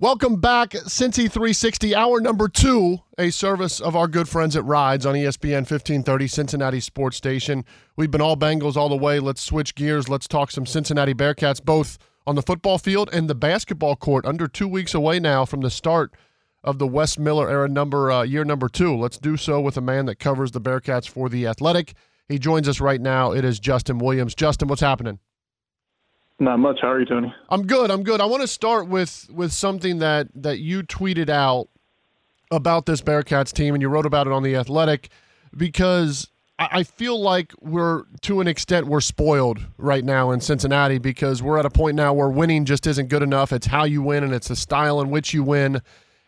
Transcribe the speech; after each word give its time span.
Welcome 0.00 0.40
back, 0.40 0.70
Cincy 0.70 1.30
360, 1.30 1.94
hour 1.94 2.20
number 2.20 2.48
two, 2.48 2.98
a 3.16 3.30
service 3.30 3.80
of 3.80 3.94
our 3.94 4.08
good 4.08 4.28
friends 4.28 4.56
at 4.56 4.64
Rides 4.64 5.06
on 5.06 5.14
ESPN 5.14 5.62
1530 5.62 6.26
Cincinnati 6.26 6.80
Sports 6.80 7.16
Station. 7.16 7.64
We've 7.96 8.10
been 8.10 8.20
all 8.20 8.36
Bengals 8.36 8.76
all 8.76 8.88
the 8.88 8.96
way. 8.96 9.20
Let's 9.20 9.40
switch 9.40 9.74
gears. 9.74 10.08
Let's 10.08 10.26
talk 10.26 10.50
some 10.50 10.66
Cincinnati 10.66 11.14
Bearcats, 11.14 11.64
both– 11.64 11.98
on 12.26 12.34
the 12.34 12.42
football 12.42 12.78
field 12.78 13.10
and 13.12 13.28
the 13.28 13.34
basketball 13.34 13.96
court 13.96 14.24
under 14.24 14.48
two 14.48 14.68
weeks 14.68 14.94
away 14.94 15.20
now 15.20 15.44
from 15.44 15.60
the 15.60 15.70
start 15.70 16.14
of 16.62 16.78
the 16.78 16.86
Wes 16.86 17.18
Miller 17.18 17.50
era 17.50 17.68
number 17.68 18.10
uh, 18.10 18.22
year 18.22 18.44
number 18.44 18.68
two. 18.68 18.96
Let's 18.96 19.18
do 19.18 19.36
so 19.36 19.60
with 19.60 19.76
a 19.76 19.82
man 19.82 20.06
that 20.06 20.18
covers 20.18 20.52
the 20.52 20.60
Bearcats 20.60 21.08
for 21.08 21.28
the 21.28 21.46
Athletic. 21.46 21.94
He 22.28 22.38
joins 22.38 22.68
us 22.68 22.80
right 22.80 23.00
now. 23.00 23.32
It 23.32 23.44
is 23.44 23.60
Justin 23.60 23.98
Williams. 23.98 24.34
Justin, 24.34 24.68
what's 24.68 24.80
happening? 24.80 25.18
Not 26.38 26.58
much. 26.58 26.78
How 26.82 26.90
are 26.90 27.00
you, 27.00 27.06
Tony? 27.06 27.32
I'm 27.48 27.66
good. 27.66 27.90
I'm 27.90 28.02
good. 28.02 28.20
I 28.20 28.26
want 28.26 28.42
to 28.42 28.48
start 28.48 28.88
with 28.88 29.28
with 29.30 29.52
something 29.52 29.98
that 29.98 30.28
that 30.34 30.58
you 30.58 30.82
tweeted 30.82 31.28
out 31.28 31.68
about 32.50 32.86
this 32.86 33.00
Bearcats 33.00 33.52
team, 33.52 33.74
and 33.74 33.82
you 33.82 33.88
wrote 33.88 34.06
about 34.06 34.26
it 34.26 34.32
on 34.32 34.42
the 34.42 34.56
Athletic 34.56 35.10
because 35.56 36.28
I 36.58 36.84
feel 36.84 37.20
like 37.20 37.52
we're 37.60 38.04
to 38.22 38.40
an 38.40 38.46
extent 38.46 38.86
we're 38.86 39.00
spoiled 39.00 39.60
right 39.76 40.04
now 40.04 40.30
in 40.30 40.40
Cincinnati 40.40 40.98
because 40.98 41.42
we're 41.42 41.58
at 41.58 41.66
a 41.66 41.70
point 41.70 41.96
now 41.96 42.12
where 42.12 42.28
winning 42.28 42.64
just 42.64 42.86
isn't 42.86 43.08
good 43.08 43.22
enough. 43.22 43.52
It's 43.52 43.66
how 43.66 43.84
you 43.84 44.02
win 44.02 44.22
and 44.22 44.32
it's 44.32 44.48
the 44.48 44.56
style 44.56 45.00
in 45.00 45.10
which 45.10 45.34
you 45.34 45.42
win. 45.42 45.82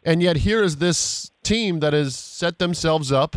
And 0.04 0.22
yet 0.22 0.38
here 0.38 0.64
is 0.64 0.76
this 0.76 1.30
team 1.44 1.78
that 1.78 1.92
has 1.92 2.16
set 2.16 2.58
themselves 2.58 3.12
up 3.12 3.36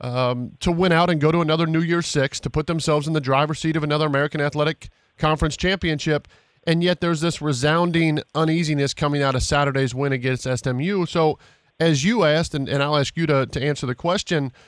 um, 0.00 0.52
to 0.58 0.72
win 0.72 0.90
out 0.90 1.08
and 1.08 1.20
go 1.20 1.30
to 1.30 1.40
another 1.40 1.66
New 1.66 1.82
Year's 1.82 2.06
Six 2.06 2.40
to 2.40 2.50
put 2.50 2.66
themselves 2.66 3.06
in 3.06 3.12
the 3.12 3.20
driver's 3.20 3.60
seat 3.60 3.76
of 3.76 3.84
another 3.84 4.06
American 4.06 4.40
Athletic 4.40 4.88
Conference 5.18 5.56
championship. 5.56 6.28
And 6.66 6.82
yet 6.82 7.00
there's 7.00 7.20
this 7.20 7.42
resounding 7.42 8.20
uneasiness 8.34 8.94
coming 8.94 9.22
out 9.22 9.34
of 9.34 9.42
Saturday's 9.42 9.94
win 9.94 10.12
against 10.12 10.44
SMU. 10.44 11.06
So 11.06 11.38
as 11.78 12.04
you 12.04 12.24
asked, 12.24 12.54
and, 12.54 12.68
and 12.68 12.82
I'll 12.82 12.96
ask 12.96 13.16
you 13.16 13.26
to, 13.26 13.46
to 13.46 13.62
answer 13.62 13.86
the 13.86 13.94
question– 13.94 14.52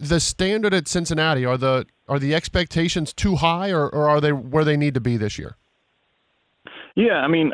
the 0.00 0.18
standard 0.18 0.72
at 0.72 0.88
Cincinnati 0.88 1.44
are 1.44 1.58
the 1.58 1.86
are 2.08 2.18
the 2.18 2.34
expectations 2.34 3.12
too 3.12 3.36
high, 3.36 3.70
or, 3.70 3.88
or 3.88 4.08
are 4.08 4.20
they 4.20 4.32
where 4.32 4.64
they 4.64 4.76
need 4.76 4.94
to 4.94 5.00
be 5.00 5.16
this 5.16 5.38
year? 5.38 5.56
Yeah, 6.96 7.18
I 7.18 7.28
mean, 7.28 7.52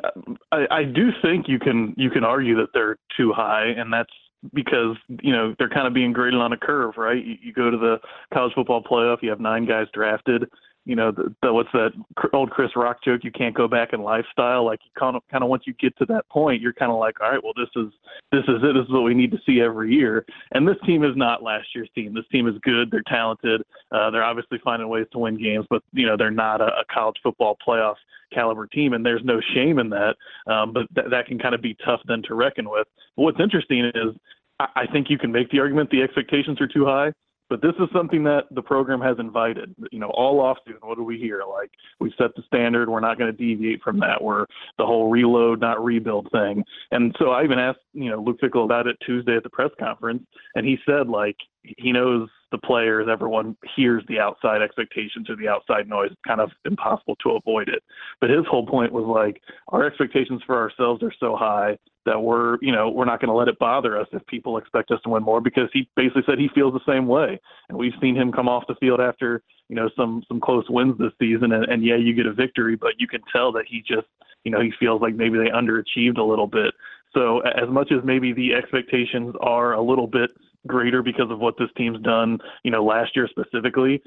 I, 0.53 0.67
I 0.71 0.85
do 0.85 1.11
think 1.21 1.49
you 1.49 1.59
can 1.59 1.93
you 1.97 2.09
can 2.09 2.25
argue 2.25 2.57
that 2.57 2.69
they're 2.73 2.97
too 3.17 3.33
high, 3.33 3.67
and 3.77 3.93
that's 3.93 4.13
because 4.55 4.97
you 5.23 5.33
know 5.33 5.55
they're 5.59 5.69
kind 5.69 5.89
of 5.89 5.93
being 5.93 6.13
graded 6.13 6.41
on 6.41 6.53
a 6.53 6.57
curve, 6.57 6.95
right? 6.97 7.23
You, 7.23 7.37
you 7.43 7.53
go 7.53 7.69
to 7.69 7.77
the 7.77 7.99
college 8.33 8.55
football 8.55 8.83
playoff, 8.83 9.19
you 9.23 9.31
have 9.31 9.41
nine 9.41 9.67
guys 9.67 9.89
drafted, 9.93 10.49
you 10.87 10.95
know, 10.95 11.11
the, 11.11 11.35
the, 11.43 11.53
what's 11.53 11.69
that 11.73 11.91
old 12.33 12.51
Chris 12.51 12.71
Rock 12.77 13.03
joke? 13.05 13.23
You 13.25 13.33
can't 13.33 13.55
go 13.55 13.67
back 13.67 13.93
in 13.93 14.03
lifestyle. 14.03 14.65
Like 14.65 14.79
you 14.85 14.91
kind 14.97 15.17
of, 15.17 15.23
kind 15.31 15.43
of 15.43 15.51
once 15.51 15.65
you 15.67 15.75
get 15.75 15.97
to 15.99 16.07
that 16.07 16.29
point, 16.31 16.63
you're 16.63 16.73
kind 16.73 16.93
of 16.93 16.99
like, 16.99 17.21
all 17.21 17.29
right, 17.29 17.43
well, 17.43 17.53
this 17.57 17.69
is 17.75 17.93
this 18.31 18.45
is 18.45 18.63
it. 18.63 18.73
This 18.73 18.85
is 18.85 18.93
what 18.93 19.03
we 19.03 19.13
need 19.13 19.33
to 19.33 19.39
see 19.45 19.61
every 19.61 19.93
year. 19.93 20.25
And 20.53 20.67
this 20.67 20.77
team 20.87 21.03
is 21.03 21.17
not 21.17 21.43
last 21.43 21.67
year's 21.75 21.91
team. 21.95 22.15
This 22.15 22.25
team 22.31 22.47
is 22.47 22.55
good. 22.63 22.91
They're 22.91 23.03
talented. 23.09 23.63
Uh, 23.91 24.11
they're 24.11 24.25
obviously 24.25 24.59
finding 24.63 24.89
ways 24.89 25.07
to 25.13 25.19
win 25.19 25.43
games, 25.43 25.67
but 25.69 25.83
you 25.93 26.07
know, 26.07 26.17
they're 26.17 26.31
not 26.31 26.61
a, 26.61 26.67
a 26.67 26.85
college 26.89 27.17
football 27.21 27.57
playoff 27.67 27.97
caliber 28.33 28.69
team, 28.69 28.93
and 28.93 29.05
there's 29.05 29.25
no 29.25 29.41
shame 29.55 29.81
in 29.81 29.91
that. 29.91 30.15
Um, 30.47 30.73
but 30.73 30.87
th- 30.95 31.11
that 31.11 31.27
can 31.27 31.39
kind 31.39 31.55
of 31.55 31.61
be 31.63 31.77
tough 31.85 32.01
then 32.07 32.23
to 32.29 32.35
reckon 32.35 32.71
with. 32.71 32.87
But 33.17 33.23
what's 33.23 33.41
interesting 33.41 33.87
is 33.87 34.15
I, 34.61 34.67
I 34.77 34.87
think 34.87 35.11
you 35.11 35.19
can 35.19 35.33
make 35.33 35.51
the 35.51 35.59
argument 35.59 35.91
the 35.91 36.03
expectations 36.03 36.61
are 36.61 36.69
too 36.69 36.85
high. 36.85 37.13
But 37.49 37.63
this 37.63 37.75
is 37.79 37.89
something 37.93 38.25
that 38.25 38.45
the 38.51 38.63
program 38.63 39.01
has 39.01 39.17
invited. 39.19 39.75
You 39.93 40.01
know, 40.01 40.11
all 40.15 40.41
off 40.41 40.59
season, 40.67 40.81
what 40.83 40.97
do 40.97 41.05
we 41.05 41.19
hear? 41.19 41.43
Like 41.49 41.71
we 42.01 42.13
set 42.19 42.35
the 42.35 42.43
standard, 42.47 42.89
we're 42.89 43.01
not 43.01 43.19
going 43.19 43.31
to 43.31 43.37
deviate 43.37 43.83
from 43.83 44.01
that. 44.01 44.23
We're 44.23 44.47
the 44.79 44.87
whole 44.87 45.11
reload, 45.11 45.61
not 45.61 45.83
rebuild 45.85 46.29
thing. 46.33 46.65
And 46.91 47.15
so 47.19 47.31
I 47.31 47.45
even 47.45 47.59
asked, 47.59 47.81
you 47.93 48.11
know, 48.11 48.21
Luke 48.21 48.41
Fickell 48.43 48.65
about 48.65 48.87
it 48.87 48.97
Tuesday 49.05 49.37
at 49.37 49.43
the 49.43 49.51
press 49.51 49.71
conference, 49.79 50.25
and 50.55 50.67
he 50.67 50.79
said 50.87 51.09
like 51.09 51.37
he 51.79 51.93
knows 51.93 52.29
the 52.53 52.59
players, 52.59 53.09
everyone 53.11 53.57
hears 53.75 54.05
the 54.09 54.21
outside 54.21 54.63
expectations 54.63 55.29
or 55.29 55.37
the 55.37 55.49
outside 55.49 55.89
noise. 55.89 56.11
It's 56.13 56.21
kind 56.27 56.41
of 56.41 56.51
impossible 56.65 57.17
to 57.17 57.31
avoid 57.31 57.69
it. 57.69 57.83
But 58.21 58.31
his 58.31 58.47
whole 58.49 58.67
point 58.67 58.93
was 58.93 59.05
like 59.05 59.43
our 59.69 59.85
expectations 59.85 60.43
for 60.47 60.57
ourselves 60.57 61.03
are 61.03 61.13
so 61.19 61.37
high 61.37 61.77
that 62.07 62.21
we're, 62.21 62.57
you 62.63 62.73
know, 62.73 62.89
we're 62.89 63.05
not 63.05 63.21
going 63.21 63.29
to 63.29 63.35
let 63.35 63.49
it 63.49 63.59
bother 63.59 64.01
us 64.01 64.07
if 64.13 64.25
people 64.27 64.57
expect 64.57 64.91
us 64.91 65.01
to 65.03 65.11
win 65.11 65.23
more 65.23 65.41
because 65.41 65.69
he 65.73 65.89
basically 65.97 66.23
said 66.27 66.39
he 66.39 66.49
feels 66.55 66.73
the 66.73 66.93
same 66.93 67.07
way. 67.07 67.39
And 67.69 67.77
we've 67.77 67.93
seen 68.01 68.17
him 68.17 68.33
come 68.33 68.49
off 68.49 68.65
the 68.69 68.77
field 68.77 69.01
after, 69.01 69.43
you 69.69 69.77
know, 69.77 69.91
some 69.97 70.23
some 70.29 70.41
close 70.41 70.65
wins 70.71 70.97
this 70.99 71.13
season 71.19 71.53
and, 71.53 71.65
and 71.65 71.85
yeah, 71.85 71.97
you 71.97 72.15
get 72.15 72.27
a 72.27 72.33
victory, 72.33 72.77
but 72.77 72.93
you 72.99 73.07
can 73.07 73.21
tell 73.31 73.53
that 73.53 73.65
he 73.69 73.81
just, 73.81 74.07
you 74.45 74.51
know, 74.51 74.61
he 74.61 74.73
feels 74.81 75.03
like 75.03 75.15
maybe 75.15 75.37
they 75.37 75.51
underachieved 75.51 76.19
a 76.19 76.23
little 76.23 76.47
bit. 76.47 76.73
So 77.13 77.41
as 77.41 77.69
much 77.69 77.93
as 77.93 78.05
maybe 78.05 78.33
the 78.33 78.55
expectations 78.55 79.35
are 79.41 79.73
a 79.73 79.83
little 79.83 80.07
bit 80.07 80.31
greater 80.67 81.03
because 81.03 81.31
of 81.31 81.39
what 81.39 81.55
this 81.59 81.69
team's 81.77 82.01
done, 82.03 82.39
you 82.63 82.71
know, 82.71 82.85
last 82.85 83.17
year 83.17 83.29
specifically. 83.29 84.03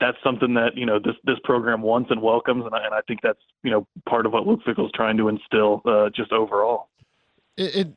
That's 0.00 0.16
something 0.24 0.54
that 0.54 0.74
you 0.74 0.86
know 0.86 0.98
this 0.98 1.14
this 1.24 1.36
program 1.44 1.82
wants 1.82 2.10
and 2.10 2.22
welcomes, 2.22 2.64
and 2.64 2.74
I, 2.74 2.86
and 2.86 2.94
I 2.94 3.02
think 3.06 3.20
that's 3.22 3.38
you 3.62 3.70
know 3.70 3.86
part 4.08 4.24
of 4.24 4.32
what 4.32 4.46
Luke 4.46 4.60
Fickell's 4.64 4.90
trying 4.94 5.18
to 5.18 5.28
instill 5.28 5.82
uh, 5.84 6.08
just 6.16 6.32
overall. 6.32 6.88
It, 7.56 7.88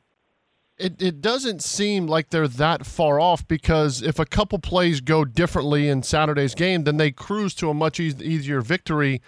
it 0.80 1.00
it 1.00 1.20
doesn't 1.20 1.62
seem 1.62 2.06
like 2.06 2.30
they're 2.30 2.48
that 2.48 2.86
far 2.86 3.20
off 3.20 3.46
because 3.46 4.02
if 4.02 4.18
a 4.18 4.24
couple 4.24 4.58
plays 4.58 5.00
go 5.00 5.24
differently 5.24 5.88
in 5.88 6.02
Saturday's 6.02 6.54
game, 6.54 6.84
then 6.84 6.96
they 6.96 7.10
cruise 7.10 7.54
to 7.56 7.68
a 7.68 7.74
much 7.74 8.00
e- 8.00 8.14
easier 8.22 8.62
victory 8.62 9.20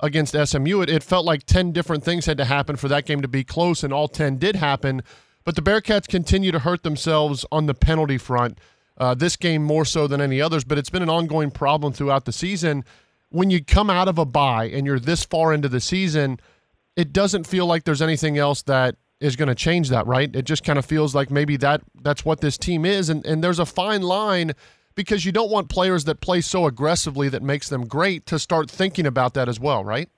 against 0.00 0.36
SMU. 0.36 0.82
It, 0.82 0.90
it 0.90 1.02
felt 1.02 1.24
like 1.24 1.44
ten 1.44 1.72
different 1.72 2.04
things 2.04 2.26
had 2.26 2.36
to 2.38 2.44
happen 2.44 2.76
for 2.76 2.88
that 2.88 3.06
game 3.06 3.22
to 3.22 3.28
be 3.28 3.42
close, 3.42 3.82
and 3.82 3.92
all 3.92 4.08
ten 4.08 4.36
did 4.36 4.56
happen. 4.56 5.02
But 5.44 5.56
the 5.56 5.62
Bearcats 5.62 6.06
continue 6.06 6.52
to 6.52 6.58
hurt 6.58 6.82
themselves 6.82 7.46
on 7.50 7.66
the 7.66 7.74
penalty 7.74 8.18
front. 8.18 8.58
Uh, 8.98 9.14
this 9.14 9.36
game 9.36 9.62
more 9.62 9.84
so 9.84 10.06
than 10.06 10.20
any 10.20 10.42
others, 10.42 10.64
but 10.64 10.76
it's 10.76 10.90
been 10.90 11.02
an 11.02 11.08
ongoing 11.08 11.50
problem 11.50 11.92
throughout 11.92 12.26
the 12.26 12.32
season. 12.32 12.84
When 13.30 13.48
you 13.48 13.64
come 13.64 13.88
out 13.88 14.08
of 14.08 14.18
a 14.18 14.24
bye 14.26 14.66
and 14.66 14.84
you're 14.84 14.98
this 14.98 15.24
far 15.24 15.54
into 15.54 15.68
the 15.68 15.80
season, 15.80 16.40
it 16.96 17.12
doesn't 17.12 17.46
feel 17.46 17.64
like 17.64 17.84
there's 17.84 18.02
anything 18.02 18.36
else 18.36 18.62
that 18.62 18.96
is 19.20 19.36
going 19.36 19.48
to 19.48 19.54
change 19.54 19.88
that, 19.88 20.06
right? 20.06 20.34
It 20.34 20.42
just 20.42 20.64
kind 20.64 20.78
of 20.78 20.84
feels 20.84 21.14
like 21.14 21.30
maybe 21.30 21.56
that 21.58 21.82
that's 22.02 22.24
what 22.24 22.40
this 22.40 22.56
team 22.58 22.84
is, 22.84 23.08
and 23.08 23.24
and 23.26 23.42
there's 23.42 23.58
a 23.58 23.66
fine 23.66 24.02
line 24.02 24.52
because 24.94 25.24
you 25.24 25.32
don't 25.32 25.50
want 25.50 25.68
players 25.68 26.04
that 26.04 26.20
play 26.20 26.40
so 26.40 26.66
aggressively 26.66 27.28
that 27.28 27.42
makes 27.42 27.68
them 27.68 27.86
great 27.86 28.26
to 28.26 28.38
start 28.38 28.68
thinking 28.70 29.06
about 29.06 29.34
that 29.34 29.48
as 29.48 29.60
well, 29.60 29.84
right? 29.84 30.08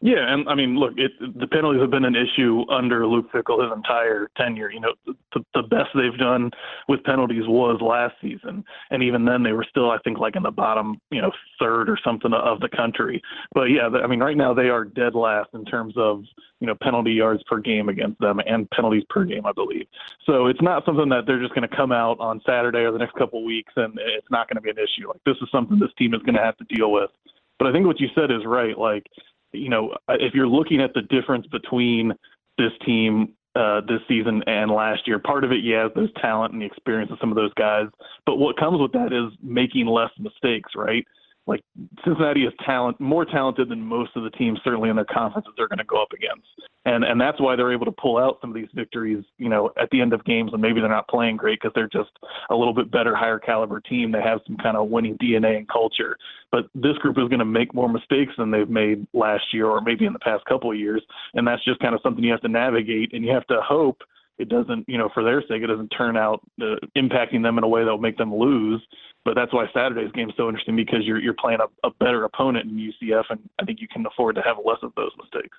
Yeah, 0.00 0.32
and 0.32 0.48
I 0.48 0.54
mean, 0.54 0.78
look, 0.78 0.92
it, 0.96 1.12
the 1.20 1.46
penalties 1.46 1.80
have 1.80 1.90
been 1.90 2.04
an 2.04 2.14
issue 2.14 2.64
under 2.70 3.06
Luke 3.06 3.32
Fickell 3.32 3.62
his 3.62 3.72
entire 3.76 4.30
tenure. 4.36 4.70
You 4.70 4.80
know, 4.80 4.94
the, 5.34 5.44
the 5.54 5.62
best 5.62 5.88
they've 5.94 6.18
done 6.18 6.50
with 6.88 7.04
penalties 7.04 7.46
was 7.46 7.80
last 7.80 8.14
season, 8.20 8.64
and 8.90 9.02
even 9.02 9.24
then 9.24 9.42
they 9.42 9.52
were 9.52 9.66
still, 9.68 9.90
I 9.90 9.98
think, 9.98 10.18
like 10.18 10.36
in 10.36 10.42
the 10.42 10.50
bottom, 10.50 11.00
you 11.10 11.20
know, 11.20 11.32
third 11.58 11.88
or 11.88 11.98
something 12.02 12.32
of 12.32 12.60
the 12.60 12.68
country. 12.68 13.22
But 13.52 13.64
yeah, 13.64 13.88
I 13.88 14.06
mean, 14.06 14.20
right 14.20 14.36
now 14.36 14.54
they 14.54 14.68
are 14.68 14.84
dead 14.84 15.14
last 15.14 15.50
in 15.54 15.64
terms 15.64 15.94
of 15.96 16.24
you 16.60 16.66
know 16.66 16.74
penalty 16.82 17.12
yards 17.12 17.42
per 17.44 17.58
game 17.58 17.88
against 17.88 18.18
them 18.20 18.40
and 18.46 18.68
penalties 18.70 19.04
per 19.08 19.24
game, 19.24 19.46
I 19.46 19.52
believe. 19.52 19.86
So 20.24 20.46
it's 20.46 20.62
not 20.62 20.84
something 20.84 21.08
that 21.10 21.26
they're 21.26 21.40
just 21.40 21.54
going 21.54 21.68
to 21.68 21.76
come 21.76 21.92
out 21.92 22.18
on 22.20 22.40
Saturday 22.46 22.80
or 22.80 22.92
the 22.92 22.98
next 22.98 23.14
couple 23.14 23.40
of 23.40 23.44
weeks 23.44 23.72
and 23.76 23.98
it's 23.98 24.30
not 24.30 24.48
going 24.48 24.56
to 24.56 24.60
be 24.60 24.70
an 24.70 24.76
issue. 24.78 25.08
Like 25.08 25.22
this 25.24 25.36
is 25.40 25.48
something 25.52 25.78
this 25.78 25.90
team 25.98 26.14
is 26.14 26.22
going 26.22 26.34
to 26.34 26.42
have 26.42 26.56
to 26.58 26.64
deal 26.64 26.90
with. 26.90 27.10
But 27.58 27.68
I 27.68 27.72
think 27.72 27.86
what 27.86 28.00
you 28.00 28.08
said 28.14 28.30
is 28.30 28.44
right. 28.44 28.76
Like 28.76 29.06
you 29.52 29.68
know, 29.68 29.96
if 30.08 30.34
you're 30.34 30.48
looking 30.48 30.80
at 30.80 30.94
the 30.94 31.02
difference 31.02 31.46
between 31.46 32.12
this 32.58 32.72
team 32.84 33.34
uh, 33.58 33.80
this 33.80 34.00
season 34.06 34.42
and 34.46 34.70
last 34.70 35.06
year, 35.06 35.18
part 35.18 35.42
of 35.42 35.50
it, 35.50 35.64
yeah, 35.64 35.88
there's 35.94 36.10
talent 36.20 36.52
and 36.52 36.62
the 36.62 36.66
experience 36.66 37.10
of 37.10 37.18
some 37.20 37.30
of 37.30 37.36
those 37.36 37.52
guys. 37.54 37.86
But 38.24 38.36
what 38.36 38.56
comes 38.56 38.80
with 38.80 38.92
that 38.92 39.12
is 39.12 39.36
making 39.42 39.86
less 39.86 40.10
mistakes, 40.18 40.72
right? 40.76 41.04
Like 41.48 41.64
Cincinnati 42.04 42.44
is 42.44 42.52
talent 42.64 43.00
more 43.00 43.24
talented 43.24 43.70
than 43.70 43.80
most 43.80 44.10
of 44.14 44.22
the 44.22 44.30
teams 44.30 44.60
certainly 44.62 44.90
in 44.90 44.96
their 44.96 45.06
conferences 45.06 45.52
they're 45.56 45.66
going 45.66 45.78
to 45.78 45.84
go 45.84 46.00
up 46.00 46.12
against. 46.12 46.46
And 46.84 47.02
and 47.02 47.20
that's 47.20 47.40
why 47.40 47.56
they're 47.56 47.72
able 47.72 47.86
to 47.86 47.92
pull 47.92 48.18
out 48.18 48.38
some 48.40 48.50
of 48.50 48.54
these 48.54 48.68
victories, 48.74 49.24
you 49.38 49.48
know, 49.48 49.70
at 49.80 49.88
the 49.90 50.00
end 50.00 50.12
of 50.12 50.22
games 50.24 50.52
when 50.52 50.60
maybe 50.60 50.80
they're 50.80 50.90
not 50.90 51.08
playing 51.08 51.38
great 51.38 51.58
because 51.60 51.72
they're 51.74 51.88
just 51.88 52.10
a 52.50 52.54
little 52.54 52.74
bit 52.74 52.90
better, 52.90 53.16
higher 53.16 53.38
caliber 53.38 53.80
team. 53.80 54.12
They 54.12 54.22
have 54.22 54.40
some 54.46 54.58
kind 54.58 54.76
of 54.76 54.88
winning 54.88 55.16
DNA 55.16 55.56
and 55.56 55.68
culture. 55.68 56.16
But 56.52 56.66
this 56.74 56.96
group 56.98 57.18
is 57.18 57.28
going 57.28 57.40
to 57.40 57.44
make 57.44 57.74
more 57.74 57.88
mistakes 57.88 58.32
than 58.36 58.50
they've 58.50 58.68
made 58.68 59.06
last 59.14 59.52
year 59.52 59.66
or 59.66 59.80
maybe 59.80 60.04
in 60.04 60.12
the 60.12 60.18
past 60.18 60.44
couple 60.44 60.70
of 60.70 60.78
years, 60.78 61.02
and 61.34 61.46
that's 61.46 61.64
just 61.64 61.80
kind 61.80 61.94
of 61.94 62.00
something 62.02 62.22
you 62.22 62.30
have 62.30 62.40
to 62.42 62.48
navigate 62.48 63.12
and 63.14 63.24
you 63.24 63.32
have 63.32 63.46
to 63.46 63.60
hope 63.62 64.02
it 64.38 64.48
doesn't, 64.48 64.88
you 64.88 64.96
know, 64.96 65.08
for 65.12 65.24
their 65.24 65.42
sake, 65.42 65.62
it 65.62 65.66
doesn't 65.66 65.88
turn 65.88 66.16
out 66.16 66.40
uh, 66.60 66.76
impacting 66.96 67.42
them 67.42 67.58
in 67.58 67.64
a 67.64 67.68
way 67.68 67.84
that 67.84 67.90
will 67.90 67.98
make 67.98 68.16
them 68.16 68.34
lose. 68.34 68.80
But 69.24 69.34
that's 69.34 69.52
why 69.52 69.66
Saturday's 69.74 70.12
game 70.12 70.30
is 70.30 70.36
so 70.36 70.48
interesting 70.48 70.76
because 70.76 71.00
you're 71.02 71.20
you're 71.20 71.34
playing 71.34 71.58
a, 71.60 71.86
a 71.86 71.90
better 71.98 72.24
opponent 72.24 72.70
in 72.70 72.76
UCF, 72.76 73.24
and 73.30 73.40
I 73.58 73.64
think 73.64 73.80
you 73.80 73.88
can 73.88 74.06
afford 74.06 74.36
to 74.36 74.42
have 74.42 74.56
less 74.64 74.78
of 74.82 74.92
those 74.96 75.10
mistakes. 75.18 75.58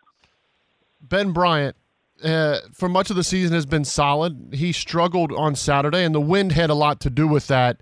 Ben 1.01 1.31
Bryant, 1.31 1.75
uh, 2.23 2.59
for 2.73 2.89
much 2.89 3.09
of 3.09 3.15
the 3.15 3.23
season, 3.23 3.53
has 3.53 3.65
been 3.65 3.85
solid. 3.85 4.49
He 4.53 4.71
struggled 4.71 5.31
on 5.33 5.55
Saturday, 5.55 6.03
and 6.03 6.15
the 6.15 6.21
wind 6.21 6.53
had 6.53 6.69
a 6.69 6.73
lot 6.73 6.99
to 7.01 7.09
do 7.09 7.27
with 7.27 7.47
that. 7.47 7.81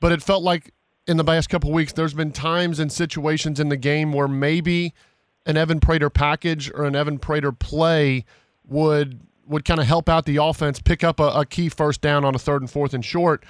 But 0.00 0.12
it 0.12 0.22
felt 0.22 0.42
like 0.42 0.72
in 1.06 1.18
the 1.18 1.24
last 1.24 1.48
couple 1.48 1.72
weeks, 1.72 1.92
there's 1.92 2.14
been 2.14 2.32
times 2.32 2.78
and 2.78 2.90
situations 2.90 3.60
in 3.60 3.68
the 3.68 3.76
game 3.76 4.12
where 4.12 4.28
maybe 4.28 4.94
an 5.46 5.56
Evan 5.56 5.80
Prater 5.80 6.10
package 6.10 6.70
or 6.74 6.84
an 6.84 6.96
Evan 6.96 7.18
Prater 7.18 7.52
play 7.52 8.24
would 8.66 9.20
would 9.48 9.64
kind 9.64 9.80
of 9.80 9.86
help 9.86 10.08
out 10.08 10.24
the 10.24 10.36
offense 10.36 10.80
pick 10.80 11.02
up 11.02 11.20
a, 11.20 11.28
a, 11.28 11.46
key 11.46 11.68
first 11.68 12.00
down 12.00 12.24
on 12.24 12.34
a 12.34 12.38
third 12.38 12.62
and 12.62 12.70
fourth 12.70 12.94
and 12.94 13.04
short. 13.04 13.44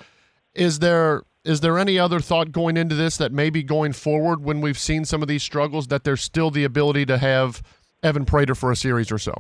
Is 0.55 0.79
there 0.79 1.23
is 1.45 1.61
there 1.61 1.79
any 1.79 1.99
other 1.99 2.21
thought 2.21 2.53
going 2.53 2.77
into 2.77 2.95
this 2.95 3.17
that 3.17 3.33
maybe 3.33 3.63
going 3.63 3.93
forward 3.93 4.43
when 4.43 4.61
we've 4.61 4.79
seen 4.79 5.05
some 5.05 5.23
of 5.23 5.29
these 5.29 5.43
struggles 5.43 5.87
that 5.87 6.05
there's 6.05 6.21
still 6.21 6.51
the 6.51 6.65
ability 6.65 7.07
to 7.07 7.19
have 7.19 7.63
Evan 8.03 8.25
Prater 8.25 8.55
for 8.55 8.71
a 8.71 8.77
series 8.77 9.11
or 9.11 9.19
so? 9.19 9.35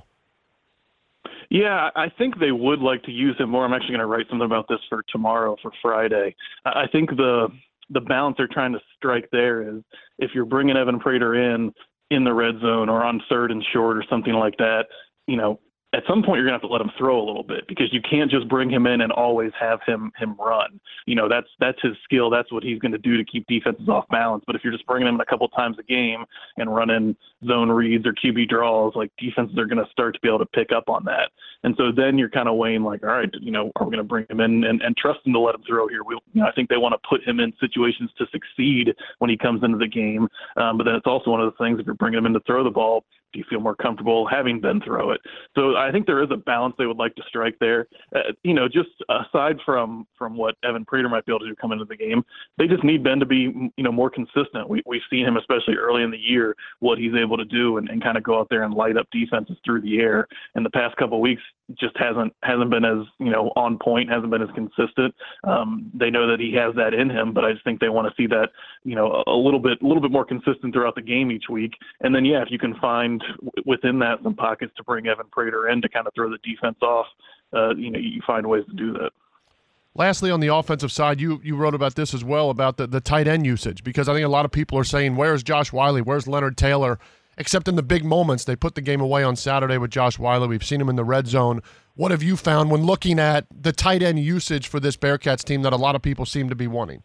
Yeah, 1.50 1.90
I 1.96 2.10
think 2.10 2.38
they 2.38 2.52
would 2.52 2.80
like 2.80 3.02
to 3.04 3.10
use 3.10 3.36
him 3.38 3.50
more. 3.50 3.64
I'm 3.64 3.72
actually 3.72 3.90
going 3.90 4.00
to 4.00 4.06
write 4.06 4.26
something 4.28 4.44
about 4.44 4.66
this 4.68 4.80
for 4.88 5.02
tomorrow 5.08 5.56
for 5.62 5.72
Friday. 5.80 6.34
I 6.64 6.86
think 6.90 7.10
the 7.10 7.48
the 7.90 8.00
balance 8.00 8.36
they're 8.36 8.48
trying 8.48 8.72
to 8.72 8.80
strike 8.96 9.28
there 9.32 9.62
is 9.62 9.82
if 10.18 10.32
you're 10.34 10.44
bringing 10.44 10.76
Evan 10.76 11.00
Prater 11.00 11.34
in 11.34 11.72
in 12.10 12.24
the 12.24 12.32
red 12.32 12.60
zone 12.60 12.88
or 12.88 13.04
on 13.04 13.22
third 13.28 13.50
and 13.50 13.64
short 13.72 13.96
or 13.96 14.04
something 14.08 14.34
like 14.34 14.56
that, 14.58 14.86
you 15.26 15.36
know, 15.36 15.58
at 15.94 16.02
some 16.06 16.22
point 16.22 16.36
you're 16.36 16.44
gonna 16.44 16.54
have 16.54 16.62
to 16.62 16.68
let 16.68 16.82
him 16.82 16.90
throw 16.98 17.18
a 17.18 17.24
little 17.24 17.42
bit 17.42 17.66
because 17.66 17.92
you 17.92 18.00
can't 18.02 18.30
just 18.30 18.46
bring 18.48 18.68
him 18.68 18.86
in 18.86 19.00
and 19.00 19.10
always 19.10 19.52
have 19.58 19.80
him 19.86 20.12
him 20.18 20.36
run. 20.38 20.78
You 21.06 21.14
know 21.14 21.28
that's 21.28 21.48
that's 21.60 21.80
his 21.80 21.96
skill. 22.04 22.28
That's 22.28 22.52
what 22.52 22.62
he's 22.62 22.78
to 22.92 22.98
do 22.98 23.16
to 23.16 23.24
keep 23.24 23.46
defenses 23.46 23.88
off 23.88 24.06
balance. 24.08 24.44
But 24.46 24.54
if 24.54 24.64
you're 24.64 24.72
just 24.72 24.86
bringing 24.86 25.08
him 25.08 25.14
in 25.14 25.20
a 25.20 25.26
couple 25.26 25.48
times 25.48 25.78
a 25.78 25.82
game 25.82 26.24
and 26.58 26.74
running 26.74 27.16
zone 27.46 27.70
reads 27.70 28.06
or 28.06 28.12
QB 28.12 28.48
draws, 28.48 28.94
like 28.94 29.10
defenses 29.18 29.56
are 29.58 29.66
to 29.66 29.90
start 29.90 30.14
to 30.14 30.20
be 30.20 30.28
able 30.28 30.40
to 30.40 30.46
pick 30.46 30.72
up 30.72 30.88
on 30.88 31.04
that. 31.04 31.30
And 31.64 31.74
so 31.76 31.90
then 31.90 32.18
you're 32.18 32.30
kind 32.30 32.48
of 32.48 32.56
weighing 32.56 32.82
like, 32.82 33.02
all 33.02 33.10
right, 33.10 33.30
you 33.40 33.50
know, 33.50 33.72
are 33.76 33.86
we 33.86 33.96
to 33.96 34.04
bring 34.04 34.26
him 34.28 34.40
in 34.40 34.64
and, 34.64 34.80
and 34.80 34.96
trust 34.96 35.20
him 35.26 35.32
to 35.32 35.40
let 35.40 35.54
him 35.54 35.62
throw 35.66 35.88
here? 35.88 36.04
We, 36.04 36.14
you 36.32 36.42
know, 36.42 36.46
I 36.46 36.52
think 36.52 36.68
they 36.68 36.76
want 36.76 36.94
to 36.94 37.08
put 37.08 37.26
him 37.26 37.40
in 37.40 37.52
situations 37.60 38.10
to 38.18 38.26
succeed 38.30 38.94
when 39.18 39.30
he 39.30 39.36
comes 39.36 39.64
into 39.64 39.78
the 39.78 39.88
game. 39.88 40.28
Um, 40.56 40.78
but 40.78 40.84
then 40.84 40.94
it's 40.94 41.06
also 41.06 41.30
one 41.30 41.40
of 41.40 41.52
the 41.52 41.64
things 41.64 41.80
if 41.80 41.86
you're 41.86 41.96
bringing 41.96 42.18
him 42.18 42.26
in 42.26 42.32
to 42.34 42.40
throw 42.40 42.62
the 42.62 42.70
ball, 42.70 43.04
do 43.32 43.38
you 43.38 43.44
feel 43.48 43.60
more 43.60 43.74
comfortable 43.74 44.26
having 44.26 44.60
Ben 44.60 44.80
throw 44.80 45.10
it? 45.10 45.20
So 45.54 45.76
I 45.76 45.92
think 45.92 46.06
there 46.06 46.22
is 46.22 46.30
a 46.30 46.36
balance 46.36 46.74
they 46.78 46.86
would 46.86 46.96
like 46.96 47.14
to 47.16 47.22
strike 47.28 47.56
there. 47.60 47.88
Uh, 48.14 48.32
you 48.42 48.54
know, 48.54 48.68
just 48.68 48.90
aside 49.08 49.56
from 49.64 50.06
from 50.16 50.36
what 50.36 50.56
Evan 50.64 50.84
Prater 50.84 51.08
might 51.08 51.26
be 51.26 51.32
able 51.32 51.40
to 51.40 51.48
do 51.48 51.54
come 51.56 51.72
into 51.72 51.84
the 51.84 51.96
game, 51.96 52.24
they 52.56 52.66
just 52.66 52.84
need 52.84 53.04
Ben 53.04 53.20
to 53.20 53.26
be 53.26 53.70
you 53.76 53.84
know 53.84 53.92
more 53.92 54.10
consistent. 54.10 54.68
We 54.68 54.82
we've 54.86 55.02
seen 55.10 55.26
him 55.26 55.36
especially 55.36 55.74
early 55.74 56.02
in 56.02 56.10
the 56.10 56.18
year 56.18 56.56
what 56.80 56.98
he's 56.98 57.14
able 57.14 57.36
to 57.36 57.44
do 57.44 57.78
and, 57.78 57.88
and 57.88 58.02
kind 58.02 58.16
of 58.16 58.22
go 58.22 58.38
out 58.38 58.48
there 58.50 58.62
and 58.62 58.74
light 58.74 58.96
up 58.96 59.06
defenses 59.10 59.56
through 59.64 59.82
the 59.82 59.98
air. 59.98 60.26
In 60.54 60.62
the 60.62 60.70
past 60.70 60.96
couple 60.96 61.20
weeks, 61.20 61.42
just 61.74 61.96
hasn't 61.96 62.34
hasn't 62.42 62.70
been 62.70 62.84
as 62.84 63.06
you 63.18 63.30
know 63.30 63.52
on 63.56 63.78
point, 63.78 64.08
hasn't 64.08 64.30
been 64.30 64.42
as 64.42 64.48
consistent. 64.54 65.14
Um, 65.44 65.90
they 65.94 66.10
know 66.10 66.28
that 66.30 66.40
he 66.40 66.54
has 66.54 66.74
that 66.76 66.94
in 66.94 67.10
him, 67.10 67.32
but 67.34 67.44
I 67.44 67.52
just 67.52 67.64
think 67.64 67.80
they 67.80 67.88
want 67.88 68.08
to 68.08 68.14
see 68.20 68.26
that 68.28 68.50
you 68.84 68.94
know 68.94 69.22
a, 69.26 69.30
a 69.30 69.36
little 69.36 69.60
bit 69.60 69.80
a 69.82 69.86
little 69.86 70.02
bit 70.02 70.10
more 70.10 70.24
consistent 70.24 70.72
throughout 70.72 70.94
the 70.94 71.02
game 71.02 71.30
each 71.30 71.48
week. 71.50 71.74
And 72.00 72.14
then 72.14 72.24
yeah, 72.24 72.42
if 72.42 72.50
you 72.50 72.58
can 72.58 72.74
find 72.76 73.17
within 73.64 73.98
that 74.00 74.18
some 74.22 74.34
pockets 74.34 74.72
to 74.76 74.84
bring 74.84 75.06
Evan 75.06 75.26
Prater 75.30 75.68
in 75.68 75.82
to 75.82 75.88
kind 75.88 76.06
of 76.06 76.14
throw 76.14 76.30
the 76.30 76.38
defense 76.38 76.78
off, 76.82 77.06
uh, 77.52 77.74
you 77.74 77.90
know 77.90 77.98
you 77.98 78.20
find 78.26 78.46
ways 78.46 78.64
to 78.66 78.74
do 78.74 78.92
that. 78.94 79.10
Lastly, 79.94 80.30
on 80.30 80.40
the 80.40 80.54
offensive 80.54 80.92
side, 80.92 81.20
you 81.20 81.40
you 81.42 81.56
wrote 81.56 81.74
about 81.74 81.94
this 81.94 82.14
as 82.14 82.24
well 82.24 82.50
about 82.50 82.76
the, 82.76 82.86
the 82.86 83.00
tight 83.00 83.26
end 83.26 83.46
usage 83.46 83.82
because 83.82 84.08
I 84.08 84.14
think 84.14 84.24
a 84.24 84.28
lot 84.28 84.44
of 84.44 84.52
people 84.52 84.78
are 84.78 84.84
saying, 84.84 85.16
"Where's 85.16 85.42
Josh 85.42 85.72
Whyle? 85.72 85.98
Where's 85.98 86.26
Leonard 86.26 86.56
Taylor?" 86.56 86.98
except 87.38 87.68
in 87.68 87.76
the 87.76 87.82
big 87.82 88.04
moments. 88.04 88.44
They 88.44 88.56
put 88.56 88.74
the 88.74 88.80
game 88.80 89.00
away 89.00 89.22
on 89.22 89.36
Saturday 89.36 89.78
with 89.78 89.90
Josh 89.90 90.18
Whyle. 90.18 90.46
We've 90.46 90.64
seen 90.64 90.80
him 90.80 90.88
in 90.88 90.96
the 90.96 91.04
red 91.04 91.26
zone. 91.26 91.62
What 91.94 92.10
have 92.10 92.22
you 92.22 92.36
found 92.36 92.70
when 92.70 92.82
looking 92.82 93.18
at 93.18 93.46
the 93.50 93.72
tight 93.72 94.02
end 94.02 94.18
usage 94.18 94.66
for 94.66 94.80
this 94.80 94.96
Bearcats 94.96 95.44
team 95.44 95.62
that 95.62 95.72
a 95.72 95.76
lot 95.76 95.94
of 95.94 96.02
people 96.02 96.26
seem 96.26 96.48
to 96.48 96.54
be 96.54 96.66
wanting? 96.66 97.02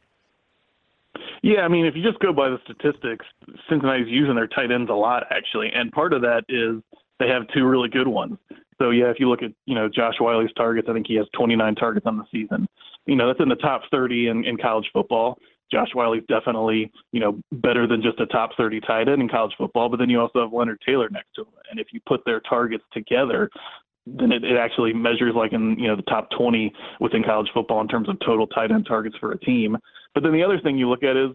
Yeah, 1.44 1.62
I 1.62 1.68
mean, 1.68 1.86
if 1.86 1.94
you 1.96 2.02
just 2.02 2.20
go 2.20 2.32
by 2.32 2.50
the 2.50 2.58
statistics, 2.64 3.26
Cincinnati's 3.70 4.08
using 4.08 4.34
their 4.34 4.48
tight 4.48 4.72
ends 4.72 4.90
a 4.90 4.94
lot, 4.94 5.26
actually. 5.30 5.70
And 5.74 5.92
part 5.92 6.14
of 6.14 6.22
that 6.22 6.46
is 6.48 6.82
they 7.20 7.28
have 7.28 7.44
two 7.54 7.66
really 7.66 7.90
good 7.90 8.08
ones. 8.08 8.38
So, 8.80 8.92
yeah, 8.92 9.12
if 9.12 9.20
you 9.20 9.30
look 9.30 9.44
at, 9.44 9.52
you 9.66 9.76
know, 9.76 9.90
Josh 9.90 10.16
Whyle's 10.20 10.54
targets, 10.56 10.88
I 10.90 10.94
think 10.94 11.06
he 11.06 11.16
has 11.16 11.28
29 11.36 11.76
targets 11.76 12.08
on 12.08 12.18
the 12.18 12.24
season. 12.32 12.66
You 13.06 13.18
know, 13.18 13.28
that's 13.28 13.42
in 13.42 13.50
the 13.50 13.56
top 13.56 13.82
30 13.92 14.30
in, 14.30 14.46
in 14.46 14.58
college 14.58 14.90
football. 14.94 15.38
Josh 15.70 15.90
Whyle's 15.94 16.24
definitely, 16.30 16.92
you 17.12 17.20
know, 17.20 17.40
better 17.52 17.88
than 17.88 18.02
just 18.02 18.22
a 18.22 18.26
top 18.28 18.52
30 18.56 18.80
tight 18.82 19.10
end 19.10 19.22
in 19.22 19.28
college 19.28 19.54
football. 19.58 19.90
But 19.90 19.98
then 19.98 20.10
you 20.10 20.22
also 20.22 20.42
have 20.42 20.54
Leonard 20.54 20.80
Taylor 20.86 21.10
next 21.10 21.34
to 21.36 21.42
him, 21.42 21.54
and 21.70 21.80
if 21.80 21.88
you 21.92 22.00
put 22.06 22.24
their 22.26 22.40
targets 22.42 22.84
together, 22.94 23.50
then 24.06 24.32
it, 24.32 24.44
it 24.44 24.58
actually 24.58 24.94
measures 24.94 25.34
like 25.36 25.54
in 25.54 25.78
you 25.80 25.88
know 25.88 25.96
the 25.96 26.04
top 26.04 26.30
20 26.38 26.72
within 27.00 27.24
college 27.24 27.50
football 27.54 27.82
in 27.82 27.88
terms 27.88 28.08
of 28.08 28.18
total 28.20 28.46
tight 28.48 28.72
end 28.72 28.86
targets 28.86 29.16
for 29.20 29.32
a 29.32 29.40
team. 29.40 29.78
But 30.14 30.24
then 30.24 30.34
the 30.34 30.44
other 30.44 30.60
thing 30.60 30.78
you 30.78 30.90
look 30.90 31.04
at 31.04 31.18
is 31.18 31.32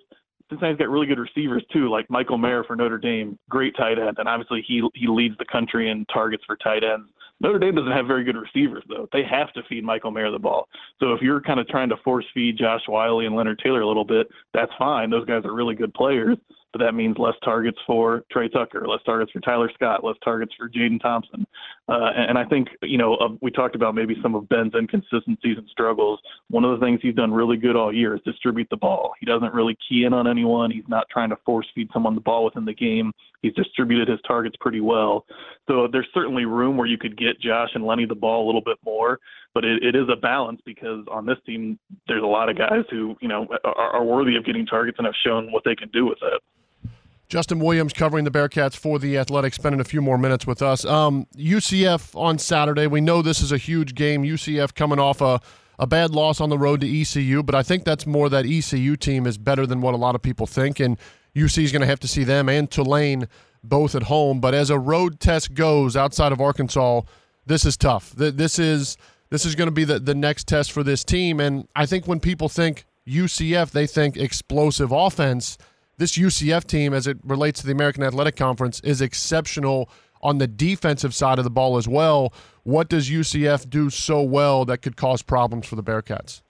Cincinnati's 0.50 0.78
got 0.78 0.88
really 0.88 1.06
good 1.06 1.18
receivers 1.18 1.64
too, 1.72 1.90
like 1.90 2.08
Michael 2.08 2.38
Mayer 2.38 2.64
for 2.64 2.76
Notre 2.76 2.98
Dame, 2.98 3.38
great 3.50 3.76
tight 3.76 3.98
end, 3.98 4.18
and 4.18 4.28
obviously 4.28 4.64
he 4.66 4.82
he 4.94 5.06
leads 5.06 5.36
the 5.38 5.44
country 5.44 5.90
in 5.90 6.06
targets 6.06 6.44
for 6.46 6.56
tight 6.56 6.84
ends. 6.84 7.08
Notre 7.40 7.58
Dame 7.58 7.74
doesn't 7.74 7.92
have 7.92 8.06
very 8.06 8.24
good 8.24 8.36
receivers 8.36 8.82
though. 8.88 9.08
They 9.12 9.22
have 9.24 9.52
to 9.52 9.62
feed 9.68 9.84
Michael 9.84 10.10
Mayer 10.10 10.30
the 10.30 10.38
ball. 10.38 10.68
So 11.00 11.12
if 11.12 11.22
you're 11.22 11.40
kind 11.40 11.60
of 11.60 11.68
trying 11.68 11.88
to 11.90 11.96
force 11.98 12.24
feed 12.34 12.56
Josh 12.58 12.82
Whyle 12.88 13.20
and 13.20 13.36
Leonard 13.36 13.60
Taylor 13.62 13.82
a 13.82 13.86
little 13.86 14.04
bit, 14.04 14.28
that's 14.54 14.72
fine. 14.78 15.10
Those 15.10 15.26
guys 15.26 15.44
are 15.44 15.54
really 15.54 15.74
good 15.74 15.94
players 15.94 16.36
but 16.72 16.80
that 16.80 16.94
means 16.94 17.16
less 17.18 17.34
targets 17.42 17.78
for 17.86 18.24
Tre 18.30 18.48
Tucker, 18.48 18.86
less 18.86 19.00
targets 19.04 19.32
for 19.32 19.40
Tyler 19.40 19.70
Scott, 19.74 20.04
less 20.04 20.16
targets 20.22 20.52
for 20.56 20.68
Jadon 20.68 21.00
Thompson. 21.00 21.46
Uh, 21.88 22.10
and 22.14 22.36
I 22.38 22.44
think, 22.44 22.68
you 22.82 22.98
know, 22.98 23.14
uh, 23.16 23.28
we 23.40 23.50
talked 23.50 23.74
about 23.74 23.94
maybe 23.94 24.16
some 24.22 24.34
of 24.34 24.48
Ben's 24.48 24.74
inconsistencies 24.74 25.56
and 25.56 25.66
struggles. 25.70 26.20
One 26.50 26.64
of 26.64 26.78
the 26.78 26.84
things 26.84 27.00
he's 27.02 27.14
done 27.14 27.32
really 27.32 27.56
good 27.56 27.76
all 27.76 27.92
year 27.92 28.14
is 28.14 28.20
distribute 28.22 28.68
the 28.70 28.76
ball. 28.76 29.12
He 29.20 29.26
doesn't 29.26 29.54
really 29.54 29.76
key 29.88 30.04
in 30.04 30.12
on 30.12 30.26
anyone. 30.26 30.70
He's 30.70 30.88
not 30.88 31.08
trying 31.10 31.30
to 31.30 31.36
force 31.46 31.66
feed 31.74 31.88
someone 31.92 32.14
the 32.14 32.20
ball 32.20 32.44
within 32.44 32.64
the 32.64 32.74
game. 32.74 33.12
He's 33.42 33.54
distributed 33.54 34.08
his 34.08 34.20
targets 34.26 34.56
pretty 34.60 34.80
well. 34.80 35.24
So 35.68 35.88
there's 35.90 36.08
certainly 36.12 36.44
room 36.44 36.76
where 36.76 36.86
you 36.86 36.98
could 36.98 37.16
get 37.16 37.40
Josh 37.40 37.70
and 37.74 37.84
Lenny 37.84 38.04
the 38.04 38.14
ball 38.14 38.44
a 38.44 38.46
little 38.46 38.60
bit 38.60 38.78
more, 38.84 39.20
but 39.58 39.64
it, 39.64 39.82
it 39.82 39.96
is 39.96 40.08
a 40.08 40.14
balance 40.14 40.60
because 40.64 41.04
on 41.10 41.26
this 41.26 41.36
team, 41.44 41.80
there's 42.06 42.22
a 42.22 42.26
lot 42.26 42.48
of 42.48 42.56
guys 42.56 42.84
who, 42.90 43.16
you 43.20 43.26
know, 43.26 43.48
are, 43.64 43.74
are 43.74 44.04
worthy 44.04 44.36
of 44.36 44.44
getting 44.44 44.64
targets 44.64 44.98
and 44.98 45.04
have 45.04 45.16
shown 45.26 45.50
what 45.50 45.64
they 45.64 45.74
can 45.74 45.88
do 45.88 46.06
with 46.06 46.18
it. 46.22 46.90
Justin 47.28 47.58
Williams 47.58 47.92
covering 47.92 48.24
the 48.24 48.30
Bearcats 48.30 48.76
for 48.76 49.00
the 49.00 49.18
Athletic, 49.18 49.52
spending 49.54 49.80
a 49.80 49.84
few 49.84 50.00
more 50.00 50.16
minutes 50.16 50.46
with 50.46 50.62
us. 50.62 50.84
Um, 50.84 51.26
UCF 51.36 52.14
on 52.14 52.38
Saturday. 52.38 52.86
We 52.86 53.00
know 53.00 53.20
this 53.20 53.40
is 53.40 53.50
a 53.50 53.58
huge 53.58 53.96
game. 53.96 54.22
UCF 54.22 54.76
coming 54.76 55.00
off 55.00 55.20
a, 55.20 55.40
a 55.80 55.88
bad 55.88 56.12
loss 56.12 56.40
on 56.40 56.50
the 56.50 56.58
road 56.58 56.80
to 56.82 57.00
ECU, 57.00 57.42
but 57.42 57.56
I 57.56 57.64
think 57.64 57.82
that's 57.82 58.06
more 58.06 58.28
that 58.28 58.46
ECU 58.46 58.94
team 58.94 59.26
is 59.26 59.38
better 59.38 59.66
than 59.66 59.80
what 59.80 59.92
a 59.92 59.96
lot 59.96 60.14
of 60.14 60.22
people 60.22 60.46
think, 60.46 60.78
and 60.78 60.96
UC 61.34 61.64
is 61.64 61.72
going 61.72 61.82
to 61.82 61.88
have 61.88 61.98
to 61.98 62.08
see 62.08 62.22
them 62.22 62.48
and 62.48 62.70
Tulane 62.70 63.26
both 63.64 63.96
at 63.96 64.04
home. 64.04 64.38
But 64.38 64.54
as 64.54 64.70
a 64.70 64.78
road 64.78 65.18
test 65.18 65.54
goes 65.54 65.96
outside 65.96 66.30
of 66.30 66.40
Arkansas, 66.40 67.00
this 67.44 67.64
is 67.64 67.76
tough. 67.76 68.12
This 68.12 68.60
is 68.60 68.96
this 69.30 69.44
is 69.44 69.54
going 69.54 69.68
to 69.68 69.72
be 69.72 69.84
the, 69.84 69.98
the 69.98 70.14
next 70.14 70.46
test 70.46 70.72
for 70.72 70.82
this 70.82 71.04
team, 71.04 71.40
and 71.40 71.68
I 71.76 71.86
think 71.86 72.06
when 72.06 72.20
people 72.20 72.48
think 72.48 72.86
UCF, 73.06 73.70
they 73.70 73.86
think 73.86 74.16
explosive 74.16 74.92
offense 74.92 75.58
this 75.98 76.16
UCF 76.16 76.64
team, 76.64 76.94
as 76.94 77.08
it 77.08 77.18
relates 77.24 77.60
to 77.60 77.66
the 77.66 77.72
American 77.72 78.04
Athletic 78.04 78.36
Conference, 78.36 78.80
is 78.80 79.00
exceptional 79.00 79.90
on 80.22 80.38
the 80.38 80.46
defensive 80.46 81.14
side 81.14 81.38
of 81.38 81.44
the 81.44 81.50
ball 81.50 81.76
as 81.76 81.88
well. 81.88 82.32
What 82.62 82.88
does 82.88 83.10
UCF 83.10 83.68
do 83.68 83.90
so 83.90 84.22
well 84.22 84.64
that 84.64 84.78
could 84.78 84.96
cause 84.96 85.22
problems 85.22 85.66
for 85.66 85.76
the 85.76 85.82
Bearcats? 85.82 86.42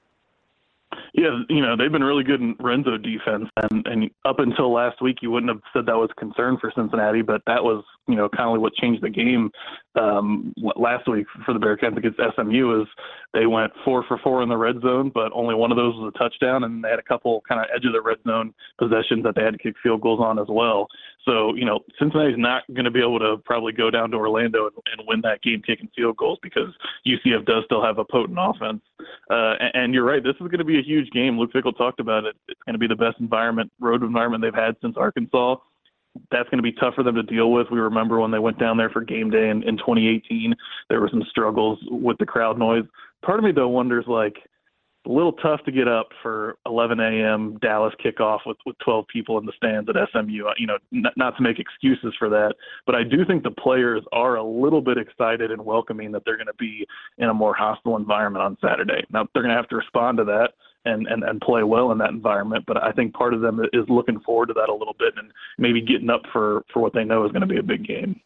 Yeah, 1.15 1.41
you 1.49 1.61
know 1.61 1.77
they've 1.77 1.93
been 1.93 2.05
really 2.05 2.25
good 2.25 2.41
in 2.41 2.55
red 2.61 2.85
zone 2.85 3.03
defense, 3.03 3.49
and 3.71 3.87
and 3.87 4.11
up 4.25 4.39
until 4.39 4.73
last 4.73 5.03
week, 5.03 5.19
you 5.21 5.31
wouldn't 5.31 5.51
have 5.51 5.63
said 5.73 5.87
that 5.87 5.97
was 5.97 6.11
a 6.11 6.21
concern 6.21 6.57
for 6.61 6.73
Cincinnati, 6.75 7.23
but 7.23 7.43
that 7.47 7.63
was 7.63 7.85
you 8.07 8.15
know 8.15 8.29
kind 8.29 8.55
of 8.55 8.63
what 8.63 8.75
changed 8.75 9.03
the 9.03 9.11
game 9.11 9.51
um, 10.01 10.55
last 10.77 11.09
week 11.09 11.27
for 11.45 11.53
the 11.53 11.61
Bearcats 11.61 11.97
against 11.97 12.21
SMU. 12.35 12.83
Is 12.83 12.89
they 13.35 13.47
went 13.47 13.73
four 13.85 14.05
for 14.07 14.19
four 14.19 14.43
in 14.43 14.49
the 14.49 14.57
red 14.57 14.81
zone, 14.81 15.11
but 15.13 15.31
only 15.35 15.55
one 15.55 15.71
of 15.71 15.77
those 15.77 15.95
was 15.95 16.13
a 16.15 16.19
touchdown, 16.19 16.65
and 16.65 16.83
they 16.83 16.89
had 16.89 16.99
a 16.99 17.03
couple 17.03 17.43
kind 17.49 17.61
of 17.61 17.67
edge 17.75 17.85
of 17.85 17.93
the 17.93 18.01
red 18.01 18.19
zone 18.27 18.55
possessions 18.79 19.25
that 19.25 19.35
they 19.35 19.43
had 19.43 19.53
to 19.53 19.59
kick 19.59 19.75
field 19.83 20.01
goals 20.01 20.21
on 20.21 20.39
as 20.39 20.49
well. 20.49 20.89
So 21.25 21.55
you 21.55 21.65
know 21.65 21.81
Cincinnati's 21.99 22.39
not 22.39 22.63
going 22.73 22.85
to 22.85 22.91
be 22.91 23.01
able 23.01 23.19
to 23.19 23.37
probably 23.45 23.73
go 23.73 23.91
down 23.91 24.11
to 24.13 24.17
Orlando 24.17 24.67
and, 24.67 24.77
and 24.97 25.09
win 25.09 25.21
that 25.23 25.43
game 25.43 25.63
kicking 25.63 25.91
field 25.97 26.17
goals 26.17 26.39
because 26.43 26.73
UCF 27.07 27.45
does 27.45 27.65
still 27.65 27.85
have 27.85 27.99
a 27.99 28.05
potent 28.05 28.39
offense. 28.41 28.81
Uh, 29.31 29.55
and, 29.61 29.71
and 29.75 29.95
you're 29.95 30.05
right, 30.05 30.23
this 30.23 30.35
is 30.35 30.49
going 30.49 30.59
to 30.59 30.65
be 30.65 30.78
a 30.79 30.83
huge 30.83 31.11
game. 31.11 31.39
Luke 31.39 31.53
Fickell 31.53 31.77
talked 31.77 32.01
about 32.01 32.25
it. 32.25 32.37
It's 32.49 32.61
going 32.65 32.75
to 32.75 32.79
be 32.79 32.87
the 32.87 32.97
best 32.97 33.21
environment, 33.21 33.71
road 33.81 34.03
environment 34.03 34.43
they've 34.43 34.55
had 34.55 34.77
since 34.83 34.97
Arkansas. 34.97 35.57
That's 36.31 36.49
going 36.49 36.59
to 36.59 36.63
be 36.63 36.73
tough 36.73 36.95
for 36.95 37.05
them 37.05 37.15
to 37.15 37.23
deal 37.23 37.53
with. 37.53 37.69
We 37.71 37.79
remember 37.79 38.19
when 38.19 38.31
they 38.31 38.39
went 38.39 38.59
down 38.59 38.77
there 38.77 38.91
for 38.91 39.03
game 39.03 39.31
day 39.31 39.51
in, 39.51 39.63
in 39.63 39.77
2018, 39.77 40.55
there 40.89 41.01
were 41.01 41.11
some 41.11 41.23
struggles 41.31 41.79
with 41.91 42.19
the 42.19 42.27
crowd 42.27 42.59
noise. 42.59 42.85
Part 43.23 43.39
of 43.39 43.45
me 43.45 43.53
though 43.53 43.69
wonders 43.69 44.05
like 44.09 44.37
a 45.07 45.11
little 45.11 45.33
tough 45.33 45.65
to 45.65 45.73
get 45.73 45.89
up 45.89 46.09
for 46.23 46.59
11 46.67 47.01
a.m. 47.01 47.57
Dallas 47.63 47.95
kickoff 48.05 48.41
with, 48.45 48.59
with 48.67 48.77
12 48.85 49.07
people 49.09 49.39
in 49.39 49.47
the 49.47 49.53
stands 49.57 49.89
at 49.89 49.97
SMU. 50.13 50.45
You 50.59 50.67
know, 50.67 50.79
not 50.93 51.37
to 51.37 51.43
make 51.43 51.59
excuses 51.59 52.15
for 52.19 52.29
that, 52.29 52.55
but 52.85 52.95
I 52.95 53.05
do 53.05 53.25
think 53.25 53.43
the 53.43 53.51
players 53.51 54.03
are 54.13 54.37
a 54.37 54.45
little 54.45 54.83
bit 54.83 54.99
excited 54.99 55.51
and 55.51 55.65
welcoming 55.65 56.13
that 56.13 56.23
they're 56.25 56.37
going 56.37 56.47
to 56.47 56.55
be 56.55 56.87
in 57.17 57.31
a 57.31 57.35
more 57.35 57.55
hostile 57.55 57.97
environment 57.97 58.45
on 58.45 58.59
Saturday. 58.61 59.05
Now 59.11 59.27
they're 59.33 59.43
going 59.43 59.55
to 59.55 59.57
have 59.57 59.69
to 59.69 59.77
respond 59.77 60.19
to 60.19 60.25
that 60.25 60.51
and, 60.89 61.07
and, 61.07 61.23
and 61.23 61.41
play 61.41 61.63
well 61.63 61.93
in 61.93 61.99
that 61.99 62.11
environment. 62.11 62.65
But 62.67 62.83
I 62.83 62.93
think 62.93 63.15
part 63.15 63.35
of 63.35 63.41
them 63.41 63.61
is 63.73 63.85
looking 63.89 64.21
forward 64.21 64.47
to 64.47 64.55
that 64.55 64.69
a 64.69 64.75
little 64.75 64.97
bit 64.99 65.15
and 65.17 65.31
maybe 65.59 65.81
getting 65.81 66.11
up 66.11 66.23
for, 66.33 66.65
for 66.73 66.81
what 66.81 66.93
they 66.93 67.05
know 67.05 67.25
is 67.25 67.33
going 67.33 67.43
to 67.43 67.47
be 67.47 67.59
a 67.59 67.63
big 67.63 67.87
game. 67.87 68.21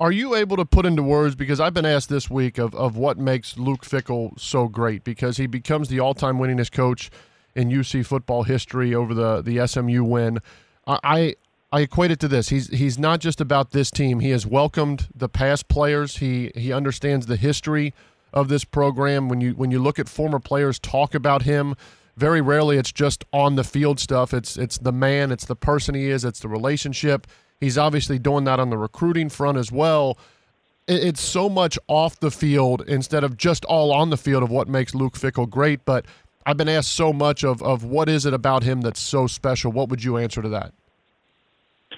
Are 0.00 0.12
you 0.12 0.36
able 0.36 0.56
to 0.56 0.64
put 0.64 0.86
into 0.86 1.02
words 1.02 1.34
because 1.34 1.58
I've 1.58 1.74
been 1.74 1.86
asked 1.86 2.08
this 2.08 2.30
week 2.30 2.58
of, 2.58 2.74
of 2.74 2.96
what 2.96 3.18
makes 3.18 3.58
Luke 3.58 3.84
Fickell 3.84 4.38
so 4.38 4.68
great 4.68 5.02
because 5.02 5.38
he 5.38 5.48
becomes 5.48 5.88
the 5.88 5.98
all 5.98 6.14
time 6.14 6.38
winningest 6.38 6.70
coach 6.70 7.10
in 7.56 7.68
UC 7.68 8.06
football 8.06 8.44
history 8.44 8.94
over 8.94 9.12
the 9.12 9.42
the 9.42 9.66
SMU 9.66 10.04
win. 10.04 10.38
I 10.86 11.34
I 11.72 11.80
equate 11.80 12.12
it 12.12 12.20
to 12.20 12.28
this. 12.28 12.48
He's 12.48 12.68
he's 12.68 12.98
not 12.98 13.20
just 13.20 13.40
about 13.40 13.72
this 13.72 13.90
team. 13.90 14.20
He 14.20 14.30
has 14.30 14.46
welcomed 14.46 15.08
the 15.14 15.28
past 15.28 15.68
players. 15.68 16.18
He 16.18 16.52
he 16.54 16.72
understands 16.72 17.26
the 17.26 17.36
history 17.36 17.92
of 18.32 18.48
this 18.48 18.64
program. 18.64 19.28
When 19.28 19.40
you 19.40 19.52
when 19.52 19.70
you 19.70 19.80
look 19.80 19.98
at 19.98 20.08
former 20.08 20.38
players 20.38 20.78
talk 20.78 21.14
about 21.14 21.42
him, 21.42 21.74
very 22.18 22.40
rarely 22.40 22.76
it's 22.76 22.92
just 22.92 23.24
on 23.32 23.54
the 23.54 23.64
field 23.64 24.00
stuff. 24.00 24.34
It's 24.34 24.56
it's 24.56 24.78
the 24.78 24.92
man, 24.92 25.30
it's 25.30 25.46
the 25.46 25.56
person 25.56 25.94
he 25.94 26.10
is, 26.10 26.24
it's 26.24 26.40
the 26.40 26.48
relationship. 26.48 27.26
He's 27.60 27.78
obviously 27.78 28.18
doing 28.18 28.44
that 28.44 28.60
on 28.60 28.70
the 28.70 28.78
recruiting 28.78 29.28
front 29.28 29.56
as 29.56 29.72
well. 29.72 30.18
It's 30.86 31.20
so 31.20 31.48
much 31.48 31.78
off 31.86 32.18
the 32.20 32.30
field 32.30 32.82
instead 32.88 33.22
of 33.22 33.36
just 33.36 33.64
all 33.66 33.92
on 33.92 34.10
the 34.10 34.16
field 34.16 34.42
of 34.42 34.50
what 34.50 34.68
makes 34.68 34.94
Luke 34.94 35.14
Fickell 35.14 35.48
great. 35.48 35.84
But 35.84 36.06
I've 36.46 36.56
been 36.56 36.68
asked 36.68 36.94
so 36.94 37.12
much 37.12 37.44
of, 37.44 37.62
of 37.62 37.84
what 37.84 38.08
is 38.08 38.24
it 38.24 38.32
about 38.32 38.62
him 38.62 38.80
that's 38.80 39.00
so 39.00 39.26
special. 39.26 39.70
What 39.70 39.90
would 39.90 40.02
you 40.02 40.16
answer 40.16 40.40
to 40.40 40.48
that? 40.48 40.72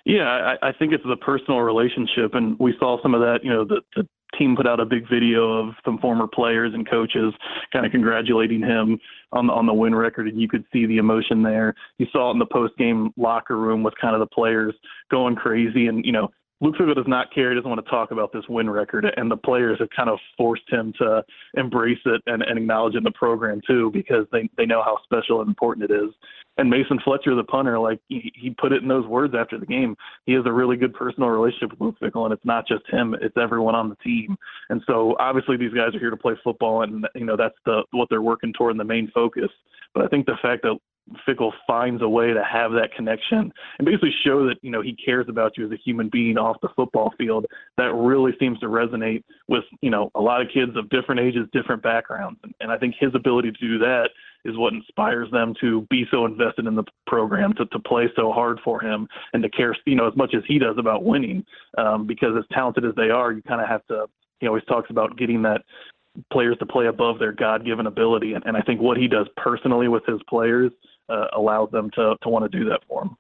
Yeah, 0.05 0.57
I, 0.63 0.69
I 0.69 0.73
think 0.73 0.93
it's 0.93 1.05
the 1.05 1.17
personal 1.17 1.61
relationship, 1.61 2.35
and 2.35 2.59
we 2.59 2.75
saw 2.79 3.01
some 3.03 3.15
of 3.15 3.21
that. 3.21 3.45
You 3.45 3.51
know, 3.51 3.65
the, 3.65 3.83
the 3.95 4.09
team 4.39 4.57
put 4.57 4.67
out 4.67 4.81
a 4.81 4.85
big 4.85 5.09
video 5.09 5.53
of 5.53 5.75
some 5.85 5.99
former 5.99 6.27
players 6.27 6.73
and 6.75 6.89
coaches 6.89 7.33
kind 7.73 7.87
of 7.87 7.93
congratulating 7.93 8.61
him 8.61 8.99
on 9.33 9.47
the 9.47 9.53
on 9.53 9.67
the 9.67 9.75
win 9.75 9.95
record, 9.95 10.29
and 10.29 10.41
you 10.41 10.49
could 10.49 10.65
see 10.73 10.87
the 10.87 10.99
emotion 10.99 11.43
there. 11.43 11.75
You 11.99 12.07
saw 12.13 12.31
it 12.31 12.35
in 12.35 12.39
the 12.39 12.47
post 12.47 12.77
game 12.77 13.13
locker 13.17 13.57
room 13.57 13.83
with 13.83 13.95
kind 14.01 14.15
of 14.15 14.21
the 14.21 14.35
players 14.35 14.75
going 15.11 15.37
crazy, 15.37 15.87
and 15.87 16.05
you 16.05 16.13
know 16.13 16.31
Luke 16.61 16.77
Fickell 16.77 16.95
does 16.95 17.09
not 17.09 17.33
care. 17.33 17.51
He 17.51 17.57
doesn't 17.57 17.71
want 17.71 17.83
to 17.83 17.91
talk 17.91 18.11
about 18.11 18.33
this 18.33 18.45
win 18.49 18.69
record, 18.69 19.07
and 19.17 19.31
the 19.31 19.37
players 19.37 19.79
have 19.79 19.89
kind 19.97 20.11
of 20.11 20.19
forced 20.37 20.69
him 20.69 20.93
to 20.99 21.25
embrace 21.55 22.01
it 22.05 22.21
and, 22.27 22.43
and 22.43 22.59
acknowledge 22.59 22.95
it 22.95 22.99
in 22.99 23.05
the 23.05 23.11
program 23.13 23.61
too, 23.67 23.91
because 23.93 24.27
they 24.31 24.49
they 24.57 24.67
know 24.67 24.83
how 24.83 24.99
special 25.05 25.41
and 25.41 25.49
important 25.49 25.91
it 25.91 25.95
is. 25.95 26.11
And 26.59 26.69
Mason 26.69 26.99
Fletcher, 27.03 27.35
the 27.35 27.45
punter, 27.45 27.79
like 27.79 28.01
he, 28.09 28.33
he 28.35 28.51
put 28.51 28.73
it 28.73 28.83
in 28.83 28.89
those 28.89 29.07
words 29.07 29.35
after 29.39 29.59
the 29.59 29.67
game. 29.67 29.97
He 30.27 30.33
has 30.33 30.45
a 30.47 30.53
really 30.53 30.77
good 30.77 30.93
personal 30.93 31.31
relationship 31.31 31.71
with 31.71 31.81
Luke 31.81 31.97
Fickell, 32.03 32.25
and 32.25 32.35
it's 32.35 32.45
not 32.45 32.67
just 32.69 32.83
him; 32.91 33.15
it's 33.21 33.37
everyone 33.37 33.75
on 33.75 33.89
the 33.89 33.97
team. 33.97 34.37
And 34.69 34.83
so, 34.87 35.17
obviously, 35.19 35.57
these 35.57 35.73
guys 35.73 35.95
are 35.95 35.99
here 35.99 36.11
to 36.11 36.17
play 36.17 36.35
football, 36.45 36.83
and 36.83 37.07
you 37.15 37.25
know 37.25 37.37
that's 37.37 37.55
the 37.65 37.83
what 37.93 38.09
they're 38.11 38.21
working 38.21 38.53
toward 38.53 38.73
and 38.73 38.81
the 38.81 38.85
main 38.85 39.11
focus. 39.15 39.49
But 39.95 40.05
I 40.05 40.09
think 40.09 40.27
the 40.27 40.37
fact 40.43 40.63
that 40.63 40.77
Fickell 41.27 41.53
finds 41.67 42.03
a 42.03 42.09
way 42.09 42.33
to 42.33 42.43
have 42.45 42.73
that 42.73 42.93
connection 42.95 43.53
and 43.79 43.87
basically 43.87 44.15
show 44.25 44.47
that 44.47 44.57
you 44.63 44.71
know 44.71 44.81
he 44.83 44.95
cares 44.95 45.27
about 45.29 45.57
you 45.57 45.67
as 45.67 45.73
a 45.73 45.77
human 45.77 46.09
being 46.09 46.39
off 46.39 46.57
the 46.63 46.69
football 46.77 47.13
field. 47.19 47.47
That 47.79 47.93
really 47.95 48.33
seems 48.39 48.59
to 48.61 48.67
resonate 48.67 49.25
with 49.49 49.65
you 49.81 49.91
know 49.91 50.11
a 50.15 50.21
lot 50.21 50.41
of 50.41 50.49
kids 50.53 50.77
of 50.77 50.89
different 50.91 51.21
ages, 51.21 51.49
different 51.53 51.83
backgrounds, 51.83 52.39
and, 52.43 52.55
and 52.61 52.71
I 52.71 52.79
think 52.79 52.95
his 52.99 53.15
ability 53.15 53.53
to 53.53 53.59
do 53.59 53.79
that 53.79 54.11
is 54.45 54.57
what 54.57 54.73
inspires 54.73 55.31
them 55.31 55.55
to 55.61 55.87
be 55.91 56.05
so 56.11 56.25
invested 56.25 56.67
in 56.67 56.75
the 56.75 56.85
program, 57.07 57.53
to 57.55 57.67
to 57.67 57.79
play 57.79 58.07
so 58.17 58.33
hard 58.33 58.59
for 58.65 58.81
him, 58.81 59.09
and 59.33 59.43
to 59.43 59.49
care 59.49 59.77
you 59.87 59.97
know 59.97 60.09
as 60.09 60.17
much 60.17 60.35
as 60.35 60.43
he 60.47 60.59
does 60.59 60.77
about 60.79 61.05
winning. 61.05 61.45
Um, 61.79 62.07
because 62.07 62.31
as 62.39 62.45
talented 62.53 62.85
as 62.85 62.95
they 62.97 63.11
are, 63.11 63.33
you 63.33 63.43
kind 63.43 63.61
of 63.61 63.69
have 63.69 63.87
to. 63.87 64.07
He 64.39 64.47
always 64.47 64.65
talks 64.65 64.89
about 64.91 65.19
getting 65.19 65.43
that 65.43 65.63
players 66.33 66.57
to 66.59 66.67
play 66.67 66.87
above 66.87 67.19
their 67.19 67.33
God-given 67.33 67.87
ability, 67.87 68.33
and, 68.33 68.45
and 68.47 68.57
I 68.57 68.63
think 68.63 68.81
what 68.81 68.97
he 68.97 69.07
does 69.07 69.29
personally 69.37 69.89
with 69.89 70.05
his 70.07 70.21
players 70.29 70.73
uh, 71.09 71.27
allows 71.37 71.71
them 71.71 71.91
to 71.95 72.17
to 72.23 72.29
want 72.29 72.51
to 72.51 72.59
do 72.59 72.69
that 72.69 72.81
for 72.89 73.03
him. 73.03 73.17